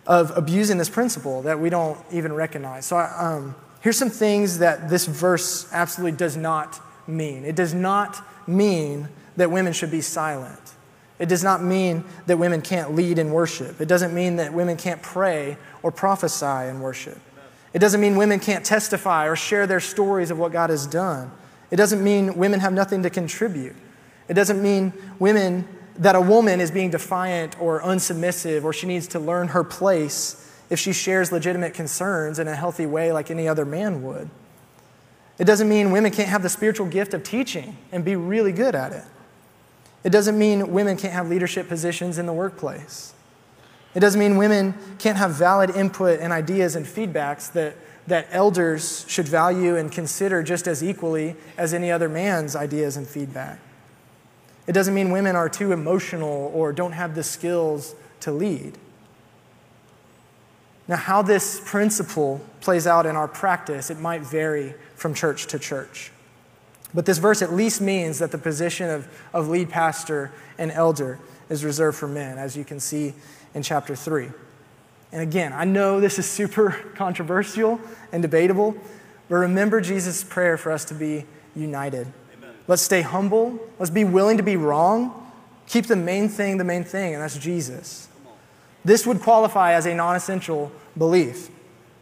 of 0.07 0.35
abusing 0.37 0.77
this 0.77 0.89
principle 0.89 1.41
that 1.43 1.59
we 1.59 1.69
don't 1.69 1.97
even 2.11 2.33
recognize. 2.33 2.85
So, 2.85 2.97
um, 2.97 3.55
here's 3.81 3.97
some 3.97 4.09
things 4.09 4.59
that 4.59 4.89
this 4.89 5.05
verse 5.05 5.67
absolutely 5.71 6.17
does 6.17 6.37
not 6.37 6.79
mean. 7.07 7.43
It 7.43 7.55
does 7.55 7.73
not 7.73 8.23
mean 8.47 9.09
that 9.35 9.51
women 9.51 9.73
should 9.73 9.91
be 9.91 10.01
silent. 10.01 10.59
It 11.17 11.29
does 11.29 11.43
not 11.43 11.63
mean 11.63 12.03
that 12.25 12.37
women 12.37 12.61
can't 12.61 12.93
lead 12.93 13.17
in 13.19 13.31
worship. 13.31 13.79
It 13.79 13.87
doesn't 13.87 14.13
mean 14.13 14.35
that 14.35 14.53
women 14.53 14.75
can't 14.75 15.01
pray 15.01 15.57
or 15.81 15.91
prophesy 15.91 16.69
in 16.69 16.81
worship. 16.81 17.19
It 17.73 17.79
doesn't 17.79 18.01
mean 18.01 18.15
women 18.15 18.39
can't 18.39 18.65
testify 18.65 19.27
or 19.27 19.35
share 19.35 19.67
their 19.67 19.79
stories 19.79 20.31
of 20.31 20.37
what 20.37 20.51
God 20.51 20.69
has 20.69 20.87
done. 20.87 21.31
It 21.71 21.77
doesn't 21.77 22.03
mean 22.03 22.35
women 22.35 22.59
have 22.59 22.73
nothing 22.73 23.03
to 23.03 23.09
contribute. 23.09 23.75
It 24.27 24.33
doesn't 24.33 24.61
mean 24.61 24.93
women 25.19 25.67
that 25.97 26.15
a 26.15 26.21
woman 26.21 26.59
is 26.59 26.71
being 26.71 26.89
defiant 26.89 27.59
or 27.59 27.81
unsubmissive 27.81 28.63
or 28.63 28.73
she 28.73 28.87
needs 28.87 29.07
to 29.07 29.19
learn 29.19 29.49
her 29.49 29.63
place 29.63 30.41
if 30.69 30.79
she 30.79 30.93
shares 30.93 31.31
legitimate 31.31 31.73
concerns 31.73 32.39
in 32.39 32.47
a 32.47 32.55
healthy 32.55 32.85
way 32.85 33.11
like 33.11 33.31
any 33.31 33.47
other 33.47 33.65
man 33.65 34.03
would. 34.03 34.29
It 35.37 35.45
doesn't 35.45 35.67
mean 35.67 35.91
women 35.91 36.11
can't 36.11 36.29
have 36.29 36.43
the 36.43 36.49
spiritual 36.49 36.87
gift 36.87 37.13
of 37.13 37.23
teaching 37.23 37.77
and 37.91 38.03
be 38.03 38.15
really 38.15 38.51
good 38.51 38.75
at 38.75 38.93
it. 38.93 39.03
It 40.03 40.11
doesn't 40.11 40.37
mean 40.37 40.71
women 40.71 40.97
can't 40.97 41.13
have 41.13 41.29
leadership 41.29 41.67
positions 41.67 42.17
in 42.17 42.25
the 42.25 42.33
workplace. 42.33 43.13
It 43.93 44.01
doesn't 44.01 44.19
mean 44.19 44.37
women 44.37 44.75
can't 44.99 45.17
have 45.17 45.31
valid 45.31 45.69
input 45.71 46.19
and 46.19 46.31
ideas 46.31 46.75
and 46.75 46.85
feedbacks 46.85 47.51
that, 47.53 47.75
that 48.07 48.27
elders 48.31 49.05
should 49.07 49.27
value 49.27 49.75
and 49.75 49.91
consider 49.91 50.43
just 50.43 50.67
as 50.67 50.83
equally 50.83 51.35
as 51.57 51.73
any 51.73 51.91
other 51.91 52.09
man's 52.09 52.55
ideas 52.55 52.97
and 52.97 53.07
feedback. 53.07 53.59
It 54.67 54.73
doesn't 54.73 54.93
mean 54.93 55.11
women 55.11 55.35
are 55.35 55.49
too 55.49 55.71
emotional 55.71 56.51
or 56.53 56.73
don't 56.73 56.93
have 56.93 57.15
the 57.15 57.23
skills 57.23 57.95
to 58.21 58.31
lead. 58.31 58.77
Now, 60.87 60.97
how 60.97 61.21
this 61.21 61.61
principle 61.63 62.41
plays 62.61 62.85
out 62.85 63.05
in 63.05 63.15
our 63.15 63.27
practice, 63.27 63.89
it 63.89 63.99
might 63.99 64.21
vary 64.21 64.75
from 64.95 65.13
church 65.13 65.47
to 65.47 65.59
church. 65.59 66.11
But 66.93 67.05
this 67.05 67.17
verse 67.17 67.41
at 67.41 67.51
least 67.51 67.81
means 67.81 68.19
that 68.19 68.31
the 68.31 68.37
position 68.37 68.89
of, 68.89 69.07
of 69.33 69.49
lead 69.49 69.69
pastor 69.69 70.31
and 70.57 70.71
elder 70.71 71.19
is 71.49 71.65
reserved 71.65 71.97
for 71.97 72.07
men, 72.07 72.37
as 72.37 72.55
you 72.55 72.63
can 72.63 72.79
see 72.79 73.13
in 73.53 73.63
chapter 73.63 73.95
3. 73.95 74.29
And 75.11 75.21
again, 75.21 75.53
I 75.53 75.65
know 75.65 75.99
this 75.99 76.19
is 76.19 76.29
super 76.29 76.71
controversial 76.95 77.79
and 78.11 78.21
debatable, 78.21 78.75
but 79.27 79.35
remember 79.35 79.81
Jesus' 79.81 80.23
prayer 80.23 80.57
for 80.57 80.71
us 80.71 80.85
to 80.85 80.93
be 80.93 81.25
united. 81.55 82.07
Let's 82.67 82.81
stay 82.81 83.01
humble. 83.01 83.59
Let's 83.79 83.91
be 83.91 84.03
willing 84.03 84.37
to 84.37 84.43
be 84.43 84.57
wrong. 84.57 85.31
Keep 85.67 85.87
the 85.87 85.95
main 85.95 86.29
thing 86.29 86.57
the 86.57 86.63
main 86.63 86.83
thing, 86.83 87.13
and 87.13 87.23
that's 87.23 87.37
Jesus. 87.37 88.07
This 88.83 89.05
would 89.05 89.21
qualify 89.21 89.73
as 89.73 89.85
a 89.85 89.93
non 89.93 90.15
essential 90.15 90.71
belief. 90.97 91.49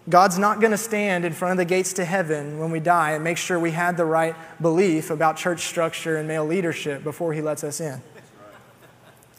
God's 0.09 0.37
not 0.37 0.59
going 0.59 0.71
to 0.71 0.77
stand 0.77 1.23
in 1.23 1.31
front 1.31 1.53
of 1.53 1.57
the 1.57 1.65
gates 1.65 1.93
to 1.93 2.03
heaven 2.03 2.59
when 2.59 2.71
we 2.71 2.81
die 2.81 3.11
and 3.11 3.23
make 3.23 3.37
sure 3.37 3.57
we 3.57 3.71
had 3.71 3.95
the 3.95 4.03
right 4.03 4.35
belief 4.61 5.09
about 5.09 5.37
church 5.37 5.61
structure 5.61 6.17
and 6.17 6.27
male 6.27 6.45
leadership 6.45 7.05
before 7.05 7.31
He 7.33 7.41
lets 7.41 7.63
us 7.63 7.79
in. 7.79 8.01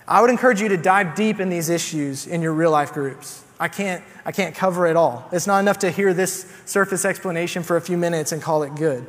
I 0.09 0.21
would 0.23 0.31
encourage 0.31 0.61
you 0.61 0.69
to 0.69 0.77
dive 0.79 1.15
deep 1.15 1.39
in 1.39 1.51
these 1.51 1.69
issues 1.69 2.27
in 2.27 2.41
your 2.41 2.53
real 2.53 2.71
life 2.71 2.93
groups. 2.93 3.45
I 3.61 3.69
can't, 3.69 4.03
I 4.25 4.33
can't 4.33 4.55
cover 4.55 4.87
it 4.87 4.97
all. 4.97 5.29
It's 5.33 5.47
not 5.47 5.61
enough 5.61 5.79
to 5.81 5.91
hear 5.91 6.13
this 6.13 6.51
surface 6.65 7.05
explanation 7.05 7.63
for 7.63 7.77
a 7.77 7.81
few 7.81 7.97
minutes 7.97 8.33
and 8.33 8.43
call 8.43 8.63
it 8.63 8.75
good. 8.75 9.07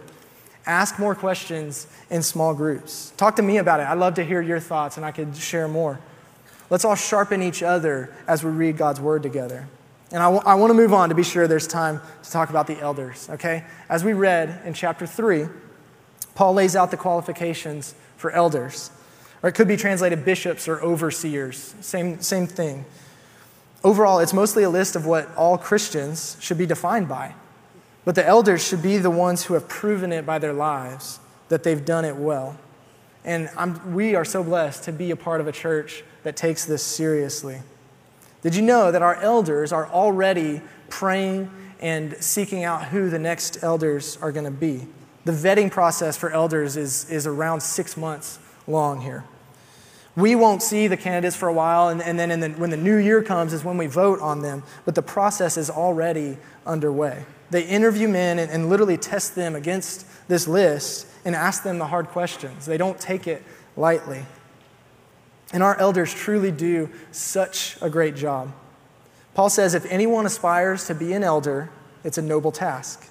Ask 0.65 0.97
more 0.97 1.13
questions 1.13 1.87
in 2.09 2.23
small 2.23 2.53
groups. 2.53 3.13
Talk 3.17 3.35
to 3.35 3.43
me 3.43 3.57
about 3.57 3.79
it. 3.79 3.87
I'd 3.87 3.99
love 3.99 4.15
to 4.15 4.23
hear 4.23 4.41
your 4.41 4.59
thoughts 4.59 4.97
and 4.97 5.05
I 5.05 5.11
could 5.11 5.35
share 5.35 5.67
more. 5.67 5.99
Let's 6.69 6.83
all 6.83 6.95
sharpen 6.95 7.43
each 7.43 7.61
other 7.61 8.13
as 8.27 8.43
we 8.43 8.49
read 8.49 8.77
God's 8.77 8.99
word 8.99 9.21
together. 9.21 9.67
And 10.11 10.21
I, 10.21 10.25
w- 10.25 10.41
I 10.45 10.55
want 10.55 10.71
to 10.71 10.75
move 10.75 10.93
on 10.93 11.09
to 11.09 11.15
be 11.15 11.23
sure 11.23 11.47
there's 11.47 11.67
time 11.67 12.01
to 12.23 12.31
talk 12.31 12.49
about 12.49 12.67
the 12.67 12.79
elders, 12.79 13.29
okay? 13.29 13.63
As 13.89 14.03
we 14.03 14.13
read 14.13 14.61
in 14.65 14.73
chapter 14.73 15.05
3, 15.05 15.45
Paul 16.33 16.53
lays 16.53 16.75
out 16.75 16.91
the 16.91 16.97
qualifications 16.97 17.93
for 18.17 18.31
elders. 18.31 18.91
Or 19.43 19.49
it 19.49 19.53
could 19.53 19.67
be 19.67 19.77
translated 19.77 20.25
bishops 20.25 20.67
or 20.67 20.81
overseers, 20.81 21.75
same, 21.81 22.21
same 22.21 22.47
thing. 22.47 22.85
Overall, 23.83 24.19
it's 24.19 24.33
mostly 24.33 24.63
a 24.63 24.69
list 24.69 24.95
of 24.95 25.05
what 25.05 25.33
all 25.35 25.57
Christians 25.57 26.37
should 26.39 26.57
be 26.57 26.65
defined 26.65 27.07
by. 27.07 27.35
But 28.05 28.15
the 28.15 28.25
elders 28.25 28.65
should 28.65 28.83
be 28.83 28.97
the 28.97 29.09
ones 29.09 29.45
who 29.45 29.55
have 29.55 29.67
proven 29.67 30.11
it 30.11 30.25
by 30.25 30.39
their 30.39 30.53
lives 30.53 31.19
that 31.49 31.63
they've 31.63 31.83
done 31.83 32.05
it 32.05 32.15
well. 32.15 32.57
And 33.23 33.49
I'm, 33.57 33.93
we 33.93 34.13
are 34.13 34.23
so 34.23 34.43
blessed 34.43 34.83
to 34.83 34.91
be 34.91 35.09
a 35.09 35.15
part 35.15 35.41
of 35.41 35.47
a 35.47 35.51
church 35.51 36.03
that 36.23 36.37
takes 36.37 36.65
this 36.65 36.83
seriously. 36.83 37.61
Did 38.43 38.55
you 38.55 38.61
know 38.61 38.91
that 38.91 39.01
our 39.01 39.15
elders 39.15 39.71
are 39.71 39.87
already 39.87 40.61
praying 40.89 41.49
and 41.79 42.15
seeking 42.23 42.63
out 42.63 42.85
who 42.85 43.09
the 43.09 43.17
next 43.17 43.63
elders 43.63 44.17
are 44.21 44.31
going 44.31 44.45
to 44.45 44.51
be? 44.51 44.85
The 45.25 45.31
vetting 45.31 45.71
process 45.71 46.15
for 46.15 46.29
elders 46.29 46.77
is, 46.77 47.09
is 47.09 47.25
around 47.25 47.61
six 47.61 47.97
months 47.97 48.37
long 48.67 49.01
here. 49.01 49.23
We 50.15 50.35
won't 50.35 50.61
see 50.61 50.87
the 50.87 50.95
candidates 50.95 51.35
for 51.35 51.49
a 51.49 51.53
while, 51.53 51.89
and, 51.89 52.01
and 52.01 52.19
then 52.19 52.39
the, 52.39 52.49
when 52.49 52.69
the 52.69 52.77
new 52.77 52.97
year 52.97 53.23
comes 53.23 53.51
is 53.51 53.63
when 53.63 53.77
we 53.77 53.87
vote 53.87 54.21
on 54.21 54.41
them, 54.41 54.63
but 54.85 54.93
the 54.93 55.01
process 55.01 55.57
is 55.57 55.69
already 55.69 56.37
underway. 56.65 57.25
They 57.51 57.63
interview 57.63 58.07
men 58.07 58.39
and, 58.39 58.51
and 58.51 58.69
literally 58.69 58.97
test 58.97 59.35
them 59.35 59.55
against 59.55 60.05
this 60.27 60.47
list 60.47 61.07
and 61.23 61.35
ask 61.35 61.63
them 61.63 61.77
the 61.77 61.87
hard 61.87 62.07
questions. 62.07 62.65
They 62.65 62.77
don't 62.77 62.99
take 62.99 63.27
it 63.27 63.43
lightly. 63.75 64.25
And 65.53 65.61
our 65.61 65.77
elders 65.79 66.13
truly 66.13 66.51
do 66.51 66.89
such 67.11 67.77
a 67.81 67.89
great 67.89 68.15
job. 68.15 68.51
Paul 69.33 69.49
says 69.49 69.73
if 69.73 69.85
anyone 69.91 70.25
aspires 70.25 70.87
to 70.87 70.95
be 70.95 71.13
an 71.13 71.23
elder, 71.23 71.69
it's 72.03 72.17
a 72.17 72.21
noble 72.21 72.51
task. 72.51 73.07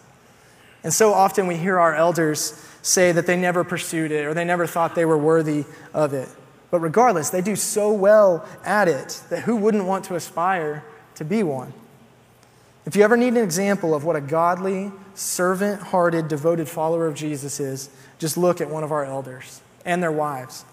And 0.83 0.92
so 0.92 1.12
often 1.12 1.47
we 1.47 1.57
hear 1.57 1.79
our 1.79 1.94
elders 1.94 2.61
say 2.83 3.12
that 3.12 3.27
they 3.27 3.37
never 3.37 3.64
pursued 3.64 4.12
it 4.12 4.27
or 4.27 4.35
they 4.35 4.44
never 4.44 4.66
thought 4.66 4.94
they 4.94 5.05
were 5.05 5.18
worthy 5.18 5.64
of 5.92 6.12
it. 6.12 6.29
But 6.70 6.81
regardless, 6.81 7.31
they 7.31 7.40
do 7.40 7.57
so 7.57 7.92
well 7.92 8.47
at 8.64 8.88
it 8.88 9.23
that 9.31 9.42
who 9.42 9.57
wouldn't 9.57 9.85
want 9.85 10.05
to 10.07 10.16
aspire 10.16 10.85
to 11.14 11.25
be 11.25 11.42
one? 11.42 11.73
If 12.87 12.97
you 12.97 13.03
ever 13.03 13.16
need 13.16 13.29
an 13.29 13.38
example 13.38 13.94
of 13.94 14.05
what 14.05 14.14
a 14.14 14.20
godly, 14.20 14.92
servant 15.14 15.81
hearted, 15.81 16.29
devoted 16.29 16.68
follower 16.68 17.07
of 17.07 17.14
Jesus 17.14 17.59
is, 17.59 17.88
just 18.18 18.37
look 18.37 18.61
at 18.61 18.68
one 18.68 18.85
of 18.85 18.92
our 18.92 19.05
elders 19.05 19.62
and 19.85 20.03
their 20.03 20.12
wives. 20.12 20.64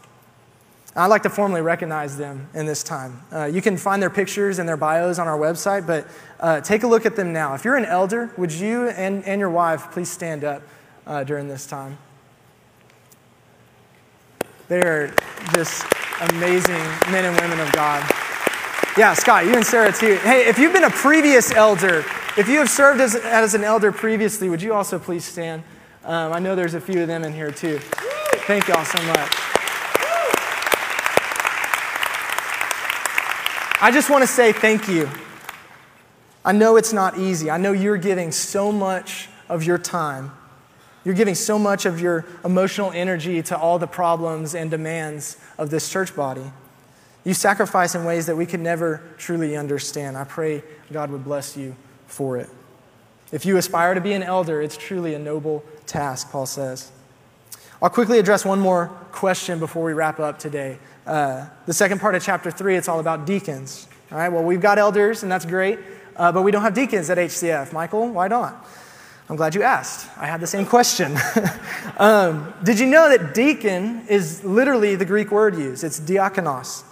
I'd 0.93 1.07
like 1.07 1.23
to 1.23 1.29
formally 1.29 1.61
recognize 1.61 2.17
them 2.17 2.49
in 2.53 2.65
this 2.65 2.83
time. 2.83 3.21
Uh, 3.31 3.45
you 3.45 3.61
can 3.61 3.77
find 3.77 4.01
their 4.01 4.09
pictures 4.09 4.59
and 4.59 4.67
their 4.67 4.75
bios 4.75 5.19
on 5.19 5.27
our 5.27 5.37
website, 5.37 5.87
but 5.87 6.05
uh, 6.41 6.59
take 6.59 6.83
a 6.83 6.87
look 6.87 7.05
at 7.05 7.15
them 7.15 7.31
now. 7.31 7.53
If 7.53 7.63
you're 7.63 7.77
an 7.77 7.85
elder, 7.85 8.33
would 8.37 8.51
you 8.51 8.89
and, 8.89 9.23
and 9.23 9.39
your 9.39 9.49
wife 9.49 9.89
please 9.91 10.09
stand 10.11 10.43
up 10.43 10.61
uh, 11.07 11.23
during 11.23 11.47
this 11.47 11.65
time? 11.65 11.97
They 14.67 14.81
are 14.81 15.13
just 15.53 15.85
amazing 16.29 16.83
men 17.09 17.23
and 17.23 17.39
women 17.39 17.59
of 17.61 17.71
God. 17.71 18.20
Yeah, 18.97 19.13
Scott, 19.13 19.45
you 19.45 19.55
and 19.55 19.65
Sarah 19.65 19.93
too. 19.93 20.15
Hey, 20.17 20.49
if 20.49 20.59
you've 20.59 20.73
been 20.73 20.83
a 20.83 20.89
previous 20.89 21.53
elder, 21.53 22.03
if 22.35 22.49
you 22.49 22.57
have 22.59 22.69
served 22.69 22.99
as, 22.99 23.15
as 23.15 23.53
an 23.53 23.63
elder 23.63 23.93
previously, 23.93 24.49
would 24.49 24.61
you 24.61 24.73
also 24.73 24.99
please 24.99 25.23
stand? 25.23 25.63
Um, 26.03 26.33
I 26.33 26.39
know 26.39 26.57
there's 26.57 26.73
a 26.73 26.81
few 26.81 27.01
of 27.01 27.07
them 27.07 27.23
in 27.23 27.31
here 27.31 27.51
too. 27.51 27.79
Thank 27.79 28.67
y'all 28.67 28.83
so 28.83 29.01
much. 29.03 29.31
I 33.81 33.91
just 33.93 34.09
want 34.09 34.23
to 34.23 34.27
say 34.27 34.51
thank 34.51 34.89
you. 34.89 35.09
I 36.43 36.51
know 36.51 36.75
it's 36.75 36.91
not 36.91 37.17
easy. 37.17 37.49
I 37.49 37.55
know 37.55 37.71
you're 37.71 37.95
giving 37.95 38.33
so 38.33 38.73
much 38.73 39.29
of 39.47 39.63
your 39.63 39.77
time. 39.77 40.33
You're 41.05 41.15
giving 41.15 41.35
so 41.35 41.57
much 41.57 41.85
of 41.85 42.01
your 42.01 42.25
emotional 42.43 42.91
energy 42.91 43.41
to 43.43 43.57
all 43.57 43.79
the 43.79 43.87
problems 43.87 44.53
and 44.53 44.69
demands 44.69 45.37
of 45.57 45.69
this 45.69 45.89
church 45.89 46.13
body. 46.13 46.51
You 47.23 47.33
sacrifice 47.33 47.93
in 47.93 48.03
ways 48.03 48.25
that 48.25 48.35
we 48.35 48.45
could 48.45 48.59
never 48.59 49.01
truly 49.17 49.55
understand. 49.55 50.17
I 50.17 50.23
pray 50.23 50.63
God 50.91 51.11
would 51.11 51.23
bless 51.23 51.55
you 51.55 51.75
for 52.07 52.37
it. 52.37 52.49
If 53.31 53.45
you 53.45 53.57
aspire 53.57 53.93
to 53.93 54.01
be 54.01 54.13
an 54.13 54.23
elder, 54.23 54.61
it's 54.61 54.75
truly 54.75 55.13
a 55.13 55.19
noble 55.19 55.63
task, 55.85 56.31
Paul 56.31 56.45
says. 56.45 56.91
I'll 57.81 57.89
quickly 57.89 58.19
address 58.19 58.43
one 58.43 58.59
more 58.59 58.87
question 59.11 59.59
before 59.59 59.83
we 59.83 59.93
wrap 59.93 60.19
up 60.19 60.37
today. 60.37 60.77
Uh, 61.05 61.47
the 61.65 61.73
second 61.73 61.99
part 61.99 62.15
of 62.15 62.23
chapter 62.23 62.51
3, 62.51 62.75
it's 62.75 62.87
all 62.87 62.99
about 62.99 63.25
deacons. 63.25 63.87
All 64.11 64.17
right, 64.17 64.29
well, 64.29 64.43
we've 64.43 64.61
got 64.61 64.77
elders, 64.77 65.23
and 65.23 65.31
that's 65.31 65.45
great, 65.45 65.79
uh, 66.15 66.31
but 66.31 66.41
we 66.41 66.51
don't 66.51 66.61
have 66.61 66.73
deacons 66.73 67.09
at 67.09 67.17
HCF. 67.17 67.71
Michael, 67.71 68.09
why 68.09 68.27
not? 68.27 68.67
I'm 69.29 69.37
glad 69.37 69.55
you 69.55 69.63
asked. 69.63 70.09
I 70.17 70.25
had 70.25 70.41
the 70.41 70.47
same 70.47 70.65
question. 70.65 71.17
um, 71.97 72.53
did 72.63 72.79
you 72.79 72.85
know 72.85 73.09
that 73.09 73.33
deacon 73.33 74.05
is 74.07 74.43
literally 74.43 74.95
the 74.95 75.05
Greek 75.05 75.31
word 75.31 75.55
used? 75.55 75.85
It's 75.85 75.99
diakonos. 75.99 76.83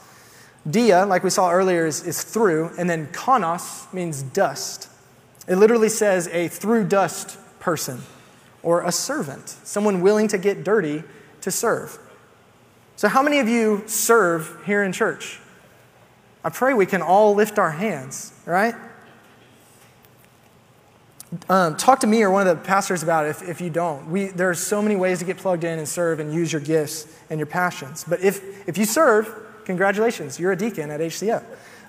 Dia, 0.69 1.05
like 1.05 1.23
we 1.23 1.29
saw 1.29 1.51
earlier, 1.51 1.85
is, 1.85 2.05
is 2.05 2.23
through, 2.23 2.71
and 2.77 2.89
then 2.89 3.07
konos 3.07 3.91
means 3.93 4.23
dust. 4.23 4.89
It 5.47 5.55
literally 5.55 5.89
says 5.89 6.27
a 6.27 6.47
through 6.47 6.85
dust 6.85 7.37
person 7.59 8.01
or 8.61 8.83
a 8.83 8.91
servant, 8.91 9.49
someone 9.63 10.01
willing 10.01 10.27
to 10.29 10.37
get 10.37 10.63
dirty 10.63 11.03
to 11.41 11.51
serve. 11.51 11.97
So, 12.95 13.07
how 13.07 13.23
many 13.23 13.39
of 13.39 13.47
you 13.47 13.83
serve 13.85 14.61
here 14.65 14.83
in 14.83 14.91
church? 14.91 15.39
I 16.43 16.49
pray 16.49 16.73
we 16.73 16.85
can 16.85 17.01
all 17.01 17.33
lift 17.33 17.57
our 17.57 17.71
hands, 17.71 18.33
right? 18.45 18.75
Um, 21.47 21.77
talk 21.77 21.99
to 21.99 22.07
me 22.07 22.23
or 22.23 22.31
one 22.31 22.47
of 22.47 22.57
the 22.57 22.63
pastors 22.63 23.03
about 23.03 23.25
it 23.25 23.29
if, 23.29 23.47
if 23.47 23.61
you 23.61 23.69
don't. 23.69 24.09
We, 24.09 24.27
there 24.27 24.49
are 24.49 24.55
so 24.55 24.81
many 24.81 24.95
ways 24.95 25.19
to 25.19 25.25
get 25.25 25.37
plugged 25.37 25.63
in 25.63 25.77
and 25.77 25.87
serve 25.87 26.19
and 26.19 26.33
use 26.33 26.51
your 26.51 26.61
gifts 26.61 27.07
and 27.29 27.39
your 27.39 27.45
passions. 27.45 28.03
But 28.07 28.21
if, 28.21 28.67
if 28.67 28.77
you 28.77 28.85
serve, 28.85 29.33
congratulations, 29.69 30.39
you're 30.39 30.53
a 30.53 30.57
deacon 30.57 30.89
at 30.89 30.99
HCF. 30.99 31.43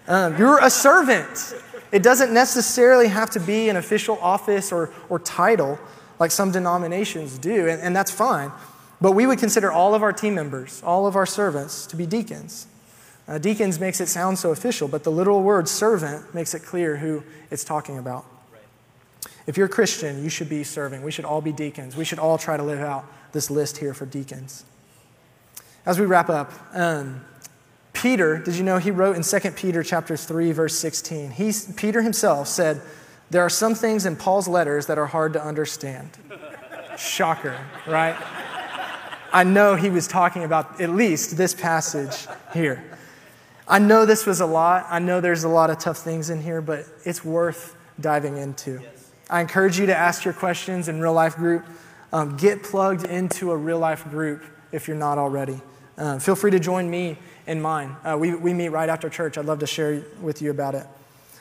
Um, 0.07 0.37
you're 0.37 0.63
a 0.63 0.69
servant. 0.69 1.55
It 1.91 2.03
doesn't 2.03 2.31
necessarily 2.31 3.09
have 3.09 3.31
to 3.31 3.41
be 3.41 3.71
an 3.71 3.77
official 3.77 4.19
office 4.21 4.71
or, 4.71 4.93
or 5.09 5.19
title 5.19 5.79
like 6.19 6.31
some 6.31 6.53
denominations 6.53 7.39
do, 7.39 7.69
and, 7.69 7.81
and 7.81 7.97
that's 7.97 8.11
fine. 8.11 8.53
But 9.01 9.13
we 9.13 9.27
would 9.27 9.39
consider 9.39 9.73
all 9.73 9.95
of 9.95 10.03
our 10.03 10.13
team 10.13 10.35
members, 10.35 10.83
all 10.85 11.07
of 11.07 11.17
our 11.17 11.25
servants, 11.25 11.87
to 11.87 11.97
be 11.97 12.05
deacons. 12.05 12.67
Uh, 13.27 13.39
deacons 13.39 13.81
makes 13.81 13.99
it 13.99 14.09
sound 14.09 14.39
so 14.39 14.51
official, 14.51 14.87
but 14.87 15.03
the 15.03 15.11
literal 15.11 15.43
word 15.43 15.67
servant 15.67 16.35
makes 16.35 16.53
it 16.53 16.61
clear 16.61 16.99
who 16.99 17.23
it's 17.51 17.65
talking 17.65 17.97
about. 17.97 18.27
If 19.47 19.57
you're 19.57 19.69
a 19.69 19.71
Christian, 19.71 20.23
you 20.23 20.29
should 20.29 20.51
be 20.51 20.65
serving. 20.65 21.03
We 21.03 21.11
should 21.11 21.25
all 21.25 21.41
be 21.41 21.53
deacons. 21.53 21.97
We 21.97 22.05
should 22.05 22.19
all 22.19 22.37
try 22.37 22.59
to 22.59 22.63
live 22.63 22.81
out 22.81 23.07
this 23.33 23.51
list 23.51 23.79
here 23.79 23.95
for 23.95 24.05
deacons. 24.05 24.67
As 25.87 25.99
we 25.99 26.05
wrap 26.05 26.29
up, 26.29 26.53
um, 26.75 27.23
Peter, 27.93 28.39
did 28.39 28.55
you 28.55 28.65
know 28.65 28.79
he 28.79 28.91
wrote 28.91 29.17
in 29.17 29.23
2 29.23 29.51
Peter 29.53 29.83
chapter 29.83 30.17
3 30.17 30.53
verse 30.53 30.79
16. 30.79 31.33
He, 31.33 31.53
Peter 31.77 32.03
himself 32.03 32.49
said, 32.49 32.81
"There 33.31 33.43
are 33.43 33.51
some 33.51 33.75
things 33.75 34.07
in 34.07 34.17
Paul's 34.17 34.49
letters 34.49 34.87
that 34.87 34.99
are 34.99 35.07
hard 35.07 35.33
to 35.35 35.45
understand." 35.45 36.11
Shocker, 36.97 37.59
right? 37.87 38.17
I 39.33 39.45
know 39.45 39.77
he 39.77 39.91
was 39.91 40.09
talking 40.09 40.45
about 40.45 40.81
at 40.81 40.91
least 40.91 41.37
this 41.37 41.55
passage 41.55 42.27
here. 42.53 42.85
I 43.69 43.79
know 43.79 44.05
this 44.05 44.27
was 44.27 44.41
a 44.41 44.47
lot. 44.47 44.87
I 44.91 44.99
know 44.99 45.21
there's 45.21 45.45
a 45.45 45.49
lot 45.49 45.71
of 45.71 45.79
tough 45.79 45.99
things 45.99 46.29
in 46.31 46.43
here, 46.43 46.61
but 46.61 46.85
it's 47.05 47.25
worth 47.25 47.77
diving 48.01 48.37
into. 48.37 48.81
I 49.29 49.41
encourage 49.41 49.79
you 49.79 49.87
to 49.87 49.97
ask 49.97 50.25
your 50.25 50.35
questions 50.35 50.89
in 50.89 51.01
real 51.01 51.13
life 51.13 51.37
group. 51.37 51.65
Um, 52.13 52.37
get 52.37 52.65
plugged 52.65 53.07
into 53.07 53.53
a 53.53 53.57
real 53.57 53.79
life 53.79 54.09
group 54.11 54.43
if 54.73 54.89
you're 54.89 54.97
not 54.97 55.19
already. 55.19 55.61
Uh, 55.99 56.19
feel 56.19 56.35
free 56.35 56.51
to 56.51 56.59
join 56.59 56.89
me 56.89 57.19
in 57.47 57.61
mine. 57.61 57.97
Uh, 58.05 58.17
we, 58.19 58.35
we 58.35 58.55
meet 58.55 58.69
right 58.69 58.89
after 58.89 59.09
church. 59.09 59.37
I'd 59.37 59.45
love 59.45 59.59
to 59.61 59.67
share 59.67 60.03
with 60.21 60.41
you 60.41 60.51
about 60.51 60.75
it. 60.75 60.87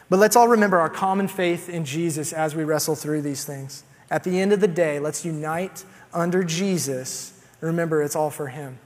But 0.10 0.20
let's 0.20 0.36
all 0.36 0.48
remember 0.48 0.80
our 0.80 0.90
common 0.90 1.28
faith 1.28 1.70
in 1.70 1.86
Jesus 1.86 2.34
as 2.34 2.56
we 2.56 2.64
wrestle 2.64 2.96
through 2.96 3.22
these 3.22 3.46
things. 3.46 3.84
At 4.10 4.24
the 4.24 4.40
end 4.40 4.52
of 4.52 4.60
the 4.60 4.68
day, 4.68 5.00
let's 5.00 5.24
unite 5.24 5.86
under 6.14 6.44
Jesus. 6.44 7.40
Remember, 7.62 8.02
it's 8.02 8.16
all 8.16 8.32
for 8.32 8.48
Him. 8.48 8.80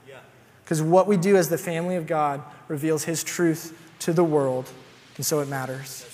Because 0.64 0.82
what 0.82 1.07
we 1.07 1.18
do 1.18 1.36
as 1.36 1.49
the 1.49 1.57
family 1.57 1.95
of 1.95 2.07
God 2.07 2.41
reveals 2.68 3.03
His 3.03 3.24
truth 3.24 3.78
to 3.99 4.14
the 4.14 4.24
world, 4.24 4.70
and 5.18 5.26
so 5.26 5.39
it 5.39 5.47
matters. 5.47 6.12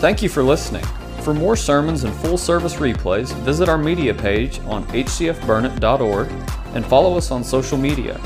Thank 0.00 0.22
you 0.22 0.30
for 0.30 0.42
listening. 0.42 0.84
For 1.20 1.34
more 1.34 1.56
sermons 1.56 2.04
and 2.04 2.14
full 2.14 2.38
service 2.38 2.76
replays, 2.76 3.34
visit 3.40 3.68
our 3.68 3.76
media 3.76 4.14
page 4.14 4.58
on 4.60 4.86
hcfburnett.org 4.86 6.32
and 6.74 6.86
follow 6.86 7.18
us 7.18 7.30
on 7.30 7.44
social 7.44 7.76
media. 7.76 8.18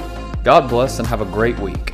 God 0.45 0.69
bless 0.71 1.01
and 1.01 1.09
have 1.09 1.21
a 1.21 1.25
great 1.25 1.59
week. 1.59 1.94